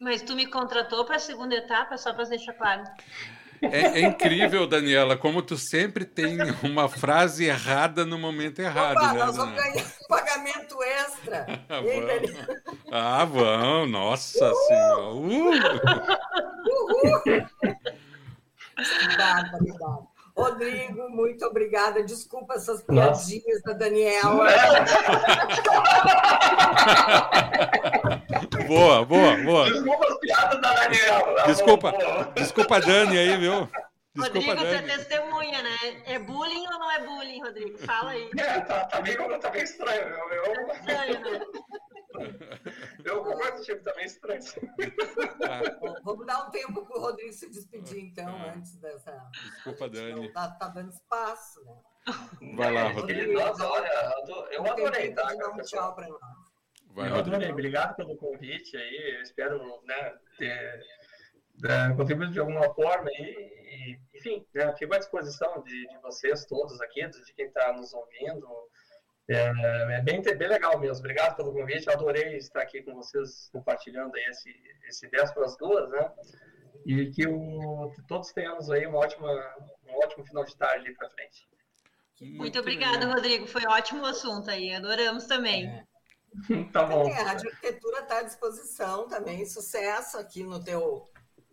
[0.00, 2.82] Mas tu me contratou para a segunda etapa, só para deixar claro.
[3.62, 8.96] É, é, incrível, Daniela, como tu sempre tem uma frase errada no momento errado.
[8.96, 11.46] Opa, né, nós vamos ganhar pagamento extra.
[11.68, 12.70] ah, vamos.
[12.90, 13.90] Ah, vamos.
[13.90, 14.66] Nossa Uhul.
[14.66, 15.12] Senhora.
[15.14, 16.40] Uh!
[16.70, 17.46] Uhul!
[18.78, 20.09] Obrigada, obrigada.
[20.40, 22.02] Rodrigo, muito obrigada.
[22.02, 23.66] Desculpa essas piadinhas Nossa.
[23.66, 24.46] da Daniela.
[28.66, 29.70] boa, boa, boa.
[29.70, 31.46] Desculpa as piadas da Daniela.
[31.46, 31.92] Desculpa,
[32.34, 33.68] desculpa a Dani aí, viu?
[34.14, 34.68] Desculpa, Rodrigo, Dani.
[34.68, 35.76] você é testemunha, né?
[36.06, 37.78] É bullying ou não é bullying, Rodrigo?
[37.78, 38.30] Fala aí.
[38.36, 40.02] É, tá, tá, meio, tá meio estranho.
[40.02, 40.66] Eu, eu...
[40.66, 41.40] Tá estranho, né?
[43.04, 44.40] Eu concordo tipo também estranho.
[46.04, 48.50] Vamos dar um tempo para o Rodrigo se despedir, então, é.
[48.50, 49.30] antes dessa.
[49.32, 50.32] Desculpa, Dani.
[50.32, 51.76] Tá, tá dando espaço, né?
[52.56, 53.32] Vai lá, Rodrigo.
[53.32, 54.14] Nossa, olha,
[54.50, 55.28] eu adorei, tá?
[55.54, 56.20] Um tchau para nós.
[56.92, 57.50] Vai, eu adorei.
[57.50, 59.16] Obrigado pelo convite aí.
[59.16, 60.82] Eu espero né, ter
[61.64, 66.80] é, contribuído de alguma forma e, enfim, né, fico à disposição de, de vocês todos
[66.80, 68.46] aqui, de quem está nos ouvindo.
[69.30, 69.52] É,
[69.94, 70.98] é, bem, bem legal mesmo.
[70.98, 71.86] Obrigado pelo convite.
[71.86, 74.52] Eu adorei estar aqui com vocês compartilhando aí esse,
[74.88, 76.12] esse 10 para as duas, né?
[76.84, 79.30] E que, o, que todos tenhamos aí uma ótima,
[79.86, 81.48] um ótimo final de tarde para frente.
[82.20, 83.46] Muito, Muito obrigada, Rodrigo.
[83.46, 84.74] Foi um ótimo assunto aí.
[84.74, 85.68] Adoramos também.
[85.68, 85.84] É.
[86.72, 87.08] tá bom.
[87.08, 89.46] É, a Rádio Arquitetura está à disposição também.
[89.46, 91.04] Sucesso aqui no teu,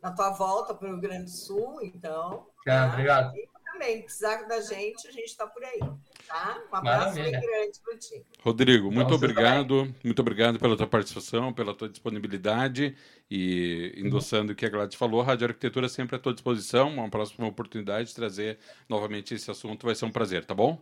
[0.02, 2.48] na tua volta para o Rio Grande do Sul, então.
[2.66, 2.88] É, tá?
[2.88, 3.38] Obrigado.
[3.38, 5.80] E também, precisar da gente, a gente está por aí.
[6.28, 6.62] Tá?
[6.72, 7.40] Um abraço Maravilha.
[7.40, 8.26] bem grande para ti.
[8.42, 9.80] Rodrigo, muito Nossa, obrigado.
[9.80, 9.96] Também.
[10.04, 12.96] Muito obrigado pela tua participação, pela tua disponibilidade
[13.32, 16.90] e endossando o que a Gladys falou, a Rádio Arquitetura sempre à tua disposição.
[16.90, 18.60] Uma próxima oportunidade de trazer
[18.90, 20.82] novamente esse assunto vai ser um prazer, tá bom?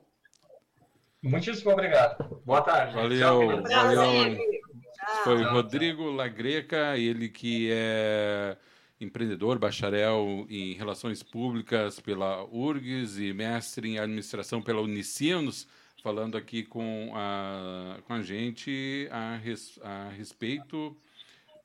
[1.21, 2.41] Muitíssimo obrigado.
[2.45, 2.95] Boa tarde.
[2.95, 3.19] Valeu.
[3.19, 4.37] Tchau, valeu.
[5.23, 8.57] Foi o Rodrigo Lagreca, ele que é
[9.05, 15.67] empreendedor, bacharel em Relações Públicas pela URGS e mestre em Administração pela Unicinos,
[16.03, 20.95] falando aqui com a, com a gente a, res, a respeito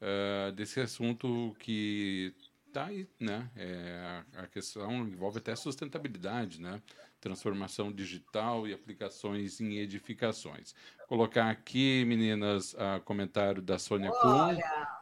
[0.01, 2.33] uh, desse assunto que
[2.69, 3.51] está aí, né?
[3.57, 6.81] É, a questão envolve até sustentabilidade, né?
[7.21, 10.75] Transformação digital e aplicações em edificações.
[10.99, 14.57] Vou colocar aqui, meninas, o comentário da Sônia Kuhn.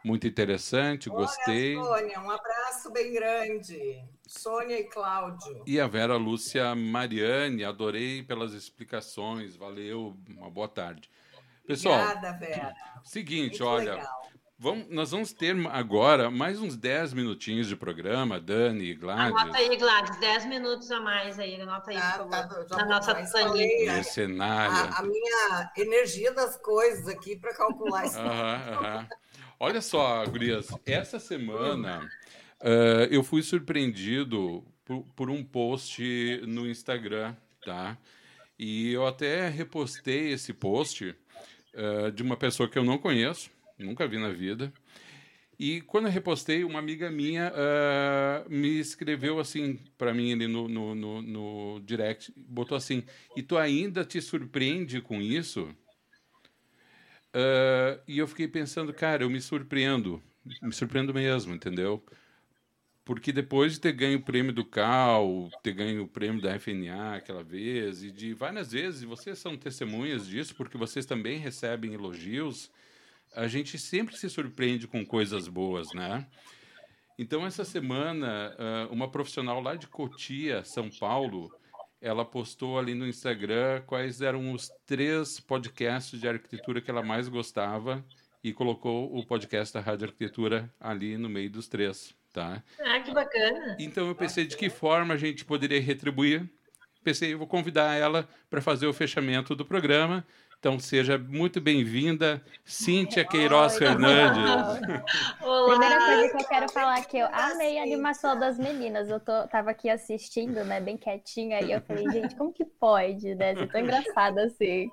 [0.05, 1.75] Muito interessante, olha, gostei.
[1.77, 4.03] Sônia, um abraço bem grande.
[4.27, 5.63] Sônia e Cláudio.
[5.67, 11.11] E a Vera Lúcia Mariane, adorei pelas explicações, valeu, uma boa tarde.
[11.67, 12.75] Pessoal, Obrigada, Vera.
[13.05, 14.18] Seguinte, Muito olha, legal.
[14.61, 19.41] Vamos, nós vamos ter agora mais uns 10 minutinhos de programa, Dani, Gladys.
[19.41, 22.65] Anota aí, Gladys, 10 minutos a mais aí, anota aí, ah, por favor.
[22.67, 23.93] Tá, na nossa planilha.
[23.93, 24.91] Mercenária.
[24.91, 28.19] A, a, minha energia das coisas aqui para calcular isso.
[29.61, 32.11] Olha só, Gurias, essa semana
[32.61, 37.33] uh, eu fui surpreendido por, por um post no Instagram,
[37.65, 37.97] tá?
[38.59, 41.17] E eu até repostei esse post
[41.75, 44.73] uh, de uma pessoa que eu não conheço, nunca vi na vida.
[45.59, 50.69] E quando eu repostei, uma amiga minha uh, me escreveu assim para mim ali no,
[50.69, 53.03] no, no, no, direct, botou assim:
[53.37, 55.69] e tu ainda te surpreende com isso?
[57.35, 60.23] Uh, e eu fiquei pensando, cara, eu me surpreendo,
[60.63, 62.05] me surpreendo mesmo, entendeu?
[63.05, 67.17] Porque depois de ter ganho o prêmio do CAL, ter ganho o prêmio da FNA
[67.17, 72.71] aquela vez, e de várias vezes, vocês são testemunhas disso, porque vocês também recebem elogios
[73.35, 76.27] a gente sempre se surpreende com coisas boas, né?
[77.19, 78.57] Então, essa semana,
[78.91, 81.51] uma profissional lá de Cotia, São Paulo,
[82.01, 87.29] ela postou ali no Instagram quais eram os três podcasts de arquitetura que ela mais
[87.29, 88.05] gostava
[88.43, 92.63] e colocou o podcast da Rádio Arquitetura ali no meio dos três, tá?
[92.81, 93.77] Ah, que bacana!
[93.81, 96.49] Então, eu pensei de que forma a gente poderia retribuir.
[97.03, 100.25] Pensei, eu vou convidar ela para fazer o fechamento do programa
[100.59, 104.43] então seja muito bem-vinda, Cíntia Queiroz Oi, Fernandes.
[105.41, 105.69] Olá.
[105.69, 109.09] Primeira coisa que eu quero falar é que eu amei a animação das meninas.
[109.09, 113.37] Eu tô, tava aqui assistindo, né, bem quietinha, e eu falei, gente, como que pode,
[113.37, 113.55] né?
[113.55, 114.91] Ser tão engraçada assim.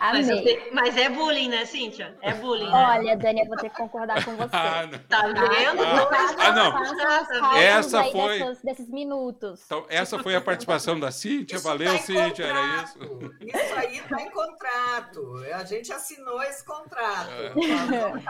[0.00, 0.26] Mas,
[0.72, 2.16] mas, é bullying, né, Cíntia?
[2.22, 2.64] É bullying.
[2.64, 2.72] Né?
[2.72, 4.52] Olha, Dani, eu vou ter que concordar com você.
[4.62, 5.82] Ah, tá vendo?
[5.82, 7.56] Ah, ah não.
[7.56, 8.38] Essa foi.
[8.38, 9.62] Dessas, desses minutos.
[9.66, 11.56] Então, essa foi a participação da Cíntia.
[11.56, 12.44] Isso Valeu, tá Cíntia.
[12.44, 12.98] Era isso.
[13.40, 15.36] Isso aí está em contrato.
[15.54, 17.30] A gente assinou esse contrato.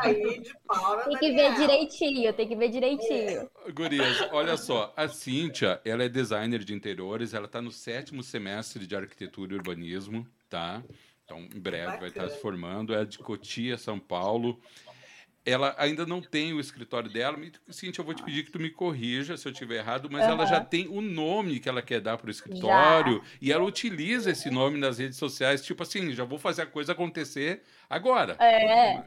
[0.04, 0.12] É.
[0.38, 3.50] de pau tem que ver direitinho, tem que ver direitinho.
[3.66, 3.72] É.
[3.72, 4.92] Gurias, olha só.
[4.96, 9.56] A Cíntia, ela é designer de interiores, ela está no sétimo semestre de arquitetura e
[9.56, 10.82] urbanismo, tá?
[11.32, 12.00] Então, em breve Bacana.
[12.00, 12.94] vai estar se formando.
[12.94, 14.60] É de Cotia, São Paulo.
[15.44, 17.36] Ela ainda não tem o escritório dela.
[17.68, 20.32] Cintia, eu vou te pedir que tu me corrija se eu estiver errado, mas uhum.
[20.32, 23.38] ela já tem o nome que ela quer dar para o escritório já.
[23.40, 26.92] e ela utiliza esse nome nas redes sociais, tipo assim, já vou fazer a coisa
[26.92, 28.36] acontecer agora.
[28.38, 29.02] É,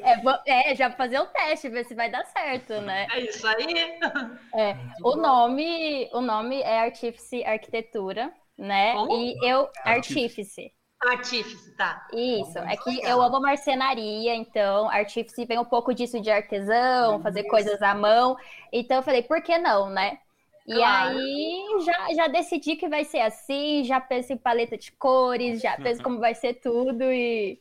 [0.46, 3.06] é, é já fazer o teste, ver se vai dar certo, né?
[3.12, 3.98] É isso aí.
[4.54, 8.94] É, o nome, o nome é Artífice Arquitetura, né?
[8.94, 9.12] Como?
[9.14, 10.72] E eu Artífice.
[11.00, 12.06] Artífice, tá.
[12.12, 17.44] Isso, é que eu amo marcenaria, então artífice vem um pouco disso de artesão, fazer
[17.44, 18.36] coisas à mão.
[18.72, 20.18] Então eu falei, por que não, né?
[20.66, 21.16] E claro.
[21.16, 25.76] aí já, já decidi que vai ser assim, já penso em paleta de cores, já
[25.76, 27.60] penso como vai ser tudo e,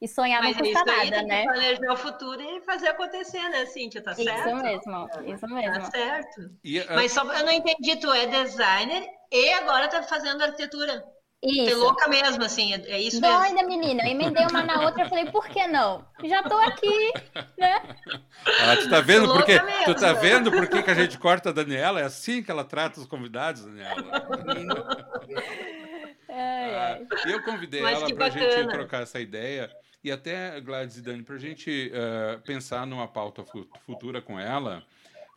[0.00, 1.40] e sonhar Mas não custa nada, tem né?
[1.42, 4.02] Que planejar o futuro e fazer acontecer, né, Cíntia?
[4.02, 4.48] Tá certo?
[4.48, 5.74] Isso mesmo, isso mesmo.
[5.74, 6.50] Tá certo.
[6.64, 6.86] E, uh...
[6.94, 11.04] Mas só eu não entendi, tu é designer e agora tá fazendo arquitetura.
[11.42, 11.66] Isso.
[11.66, 13.68] Ser louca mesmo, assim, é, é isso Doida, mesmo.
[13.68, 14.02] menina.
[14.04, 16.04] Eu emendei uma na outra, eu falei, por que não?
[16.24, 17.12] Já tô aqui,
[17.58, 17.82] né?
[18.60, 21.52] Ah, tu tá vendo porque tu tá vendo por que, que a gente corta a
[21.52, 22.00] Daniela?
[22.00, 24.04] É assim que ela trata os convidados, Daniela.
[26.38, 29.70] Ah, eu convidei Mas ela para a gente trocar essa ideia
[30.06, 33.44] e até, Gladys e Dani, para a gente uh, pensar numa pauta
[33.84, 34.84] futura com ela,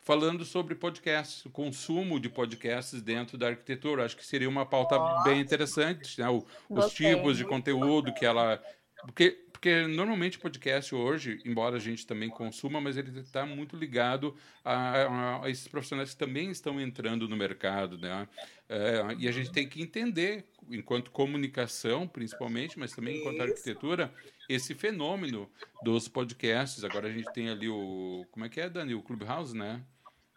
[0.00, 4.04] falando sobre podcasts, o consumo de podcasts dentro da arquitetura.
[4.04, 6.28] Acho que seria uma pauta bem interessante, né?
[6.28, 8.62] O, os tipos de conteúdo que ela.
[9.02, 13.76] Porque, porque normalmente o podcast hoje, embora a gente também consuma, mas ele está muito
[13.76, 14.34] ligado
[14.64, 18.26] a, a, a, esses profissionais que também estão entrando no mercado, né?
[18.66, 24.10] É, e a gente tem que entender, enquanto comunicação, principalmente, mas também enquanto arquitetura,
[24.48, 25.46] esse fenômeno
[25.82, 26.82] dos podcasts.
[26.82, 28.24] Agora a gente tem ali o.
[28.30, 28.94] Como é que é, Dani?
[28.94, 29.82] O Clubhouse, né?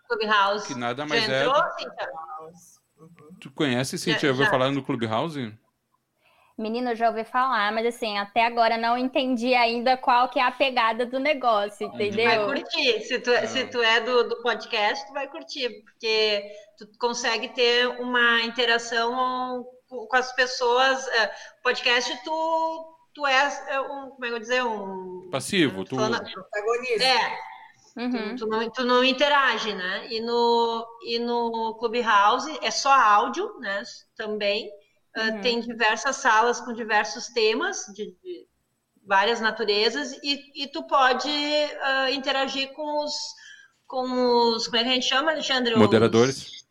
[0.10, 0.68] Clubhouse.
[0.68, 1.48] Que nada mais é.
[1.48, 3.10] Uhum.
[3.40, 4.20] Tu conhece, Cintia?
[4.20, 5.54] Já, ouviu falar no Clubhouse?
[6.58, 10.44] Menino, eu já ouvi falar, mas assim, até agora não entendi ainda qual que é
[10.44, 12.26] a pegada do negócio, entendeu?
[12.26, 13.02] Vai curtir.
[13.02, 13.48] Se tu, é.
[13.48, 16.44] se tu é do, do podcast, tu vai curtir, porque
[16.78, 21.08] tu consegue ter uma interação com as pessoas.
[21.08, 21.32] É,
[21.64, 27.04] podcast, tu, tu és é um, como é que eu dizer, um passivo, tu protagonista.
[27.04, 27.54] É.
[27.98, 28.36] Uhum.
[28.36, 30.08] Tu, tu, não, tu não interage, né?
[30.10, 33.82] E no, e no Clubhouse é só áudio, né?
[34.16, 34.70] Também.
[35.16, 35.38] Ah, uhum.
[35.38, 38.48] Uh, tem diversas salas com diversos temas de, de
[39.06, 43.14] várias naturezas e, e tu pode uh, interagir com os,
[43.86, 44.68] com os.
[44.68, 45.76] Como é que a gente chama, Alexandre?
[45.76, 46.48] Moderadores.
[46.48, 46.64] Os,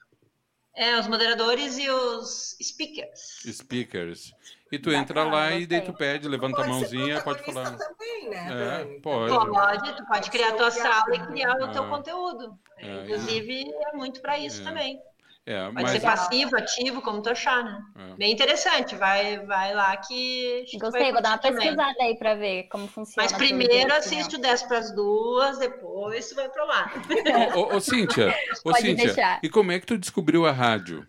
[0.75, 3.43] é, os moderadores e os speakers.
[3.47, 4.33] Speakers.
[4.71, 7.77] E tu entra lá e daí tu pede, levanta pode a mãozinha, pode falar.
[7.77, 9.35] Também, né, é, pode.
[9.35, 11.89] Pode, tu pode criar a tua sala e criar o teu é.
[11.91, 12.59] conteúdo.
[12.79, 14.65] É, Inclusive, é muito para isso é.
[14.65, 14.99] também.
[15.45, 15.91] É, Pode mas...
[15.91, 17.83] ser passivo, ativo, como tu achar, né?
[17.97, 18.15] É.
[18.15, 20.65] Bem interessante, vai, vai lá que.
[20.79, 23.29] Gostei, vou dar uma pesquisada aí para ver como funciona.
[23.29, 26.93] Mas primeiro assiste o 10 para as duas, depois tu vai para lá.
[27.57, 28.33] ô, ô, Cíntia,
[28.65, 31.05] ô, Cíntia e como é que tu descobriu a rádio?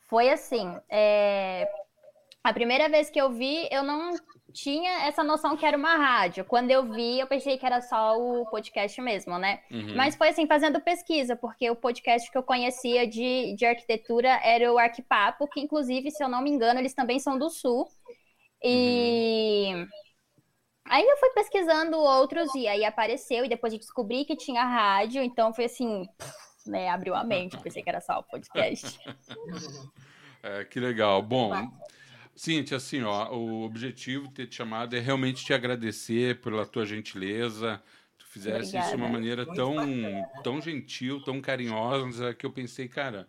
[0.00, 1.66] Foi assim, é...
[2.44, 4.14] a primeira vez que eu vi, eu não
[4.56, 6.42] tinha essa noção que era uma rádio.
[6.42, 9.60] Quando eu vi, eu pensei que era só o podcast mesmo, né?
[9.70, 9.94] Uhum.
[9.94, 14.72] Mas foi assim, fazendo pesquisa, porque o podcast que eu conhecia de, de arquitetura era
[14.72, 17.86] o Arquipapo, que inclusive, se eu não me engano, eles também são do Sul.
[18.64, 19.72] E.
[19.74, 19.86] Uhum.
[20.88, 25.20] Aí eu fui pesquisando outros e aí apareceu, e depois eu descobri que tinha rádio,
[25.20, 26.08] então foi assim,
[26.64, 28.96] né, abriu a mente, pensei que era só o podcast.
[30.44, 31.20] é, que legal.
[31.20, 31.50] Bom,
[32.36, 36.84] Cintia, assim, ó, o objetivo de ter te chamado é realmente te agradecer pela tua
[36.84, 37.82] gentileza.
[38.18, 38.86] Tu fizesse Obrigada.
[38.86, 39.76] isso de uma maneira tão,
[40.44, 43.26] tão gentil, tão carinhosa, que eu pensei, cara,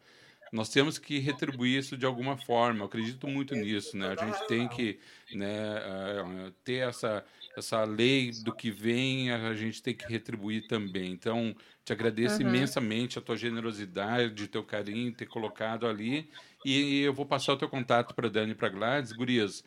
[0.52, 2.82] nós temos que retribuir isso de alguma forma.
[2.82, 4.14] Eu acredito muito nisso, né?
[4.18, 5.00] A gente tem que
[5.34, 7.24] né, uh, ter essa,
[7.56, 11.12] essa lei do que vem, a gente tem que retribuir também.
[11.12, 11.56] Então,
[11.86, 12.50] te agradeço uhum.
[12.50, 16.30] imensamente a tua generosidade, o teu carinho, ter colocado ali.
[16.66, 19.12] E eu vou passar o teu contato para Dani e para Gladys.
[19.12, 19.64] Gurias,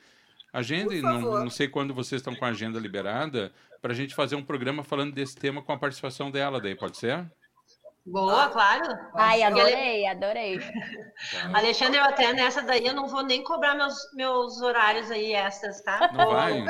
[0.53, 4.37] agenda, não, não sei quando vocês estão com a agenda liberada, para a gente fazer
[4.37, 7.31] um programa falando desse tema com a participação dela daí, pode ser?
[8.05, 8.99] Boa, claro.
[9.15, 10.59] Ai, adorei, adorei.
[10.59, 11.51] Tá.
[11.55, 15.83] Alexandre, eu até nessa daí eu não vou nem cobrar meus, meus horários aí extras,
[15.83, 16.11] tá?
[16.13, 16.65] Não vai?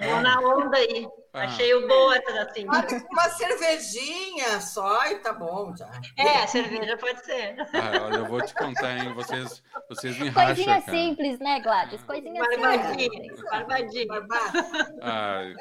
[0.00, 1.06] Vou na onda aí.
[1.36, 1.42] Ah.
[1.42, 2.64] Achei o boa assim.
[3.10, 5.90] Uma cervejinha só e tá bom já.
[6.16, 7.56] É, cerveja pode ser.
[7.74, 9.12] Ah, olha, eu vou te contar, hein?
[9.12, 10.96] Vocês, vocês me racham, Coisinha cara.
[10.96, 12.02] simples, né, Gladys?
[12.04, 13.42] Coisinha simples.
[13.42, 15.56] Barbadinho, barbadinho.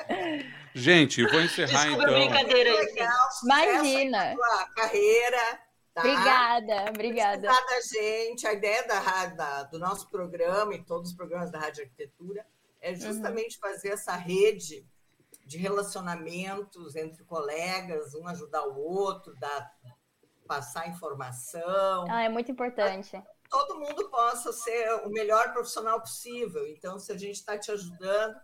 [0.74, 2.14] Gente, vou encerrar Desculpa então.
[2.14, 2.86] brincadeira aí.
[2.86, 4.34] Legal, Imagina.
[4.34, 5.60] Sua carreira.
[5.94, 6.02] Tá?
[6.02, 7.52] Obrigada, obrigada.
[7.52, 8.48] Obrigada, gente.
[8.48, 12.46] A ideia da, da, do nosso programa e todos os programas da Rádio Arquitetura
[12.80, 12.96] é uhum.
[12.96, 13.70] justamente uhum.
[13.70, 14.86] fazer essa rede
[15.46, 19.72] de relacionamentos entre colegas, um ajudar o outro, dar,
[20.48, 22.06] passar informação.
[22.10, 23.22] Ah, é muito importante.
[23.50, 26.68] Todo mundo possa ser o melhor profissional possível.
[26.68, 28.36] Então, se a gente está te ajudando,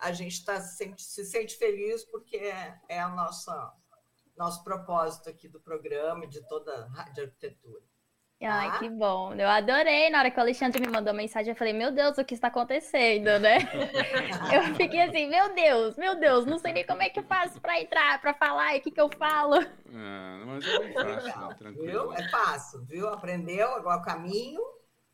[0.00, 3.72] a gente tá, se, se sente feliz porque é, é a nossa
[4.36, 7.89] nosso propósito aqui do programa e de toda a rádio arquitetura.
[8.42, 9.34] Ai, que bom.
[9.34, 10.08] Eu adorei.
[10.08, 12.48] Na hora que o Alexandre me mandou mensagem, eu falei, meu Deus, o que está
[12.48, 13.58] acontecendo, né?
[14.52, 17.60] eu fiquei assim, meu Deus, meu Deus, não sei nem como é que eu faço
[17.60, 19.56] para entrar, para falar, e o que, que eu falo.
[19.56, 21.54] É, mas é bem fácil, né?
[21.58, 21.86] Tranquilo.
[21.86, 22.12] Viu?
[22.14, 23.08] É fácil, viu?
[23.08, 24.60] Aprendeu agora o caminho.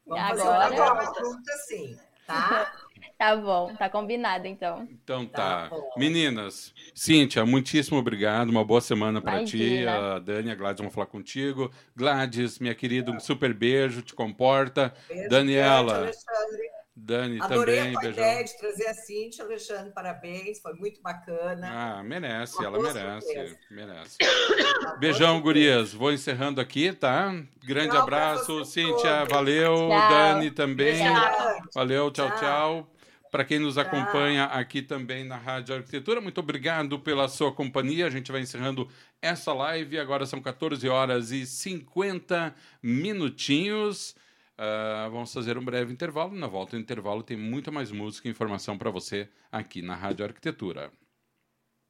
[0.07, 1.99] Vamos agora, fazer uma junto assim.
[2.27, 2.73] Tá?
[3.19, 4.87] Tá bom, tá combinado então.
[4.91, 5.71] Então tá.
[5.71, 8.51] tá Meninas, Cíntia, muitíssimo obrigado.
[8.51, 9.87] Uma boa semana para ti.
[9.87, 11.71] A Dani, a Gladys vão falar contigo.
[11.95, 14.93] Gladys, minha querida, um super beijo, te comporta.
[15.09, 15.97] Beijo, Daniela.
[15.97, 16.76] Alexandre.
[16.99, 17.97] Dani Adorei também.
[17.97, 21.69] Adorei a ideia de trazer a Cintia, Alexandre, parabéns, foi muito bacana.
[21.71, 23.59] Ah, merece, Uma ela merece, surpresa.
[23.71, 24.17] merece.
[24.99, 25.93] Beijão, gurias.
[25.93, 27.35] Vou encerrando aqui, tá?
[27.63, 30.09] Grande tchau abraço, Cíntia, valeu, tchau.
[30.09, 31.03] Dani também.
[31.05, 31.63] Tchau.
[31.75, 32.93] Valeu, tchau, tchau.
[33.31, 38.07] Para quem nos acompanha aqui também na Rádio Arquitetura, muito obrigado pela sua companhia.
[38.07, 38.89] A gente vai encerrando
[39.21, 39.99] essa live.
[39.99, 44.15] Agora são 14 horas e 50 minutinhos.
[44.59, 46.35] Uh, vamos fazer um breve intervalo.
[46.35, 50.25] Na volta do intervalo tem muita mais música e informação para você aqui na Rádio
[50.25, 50.91] Arquitetura.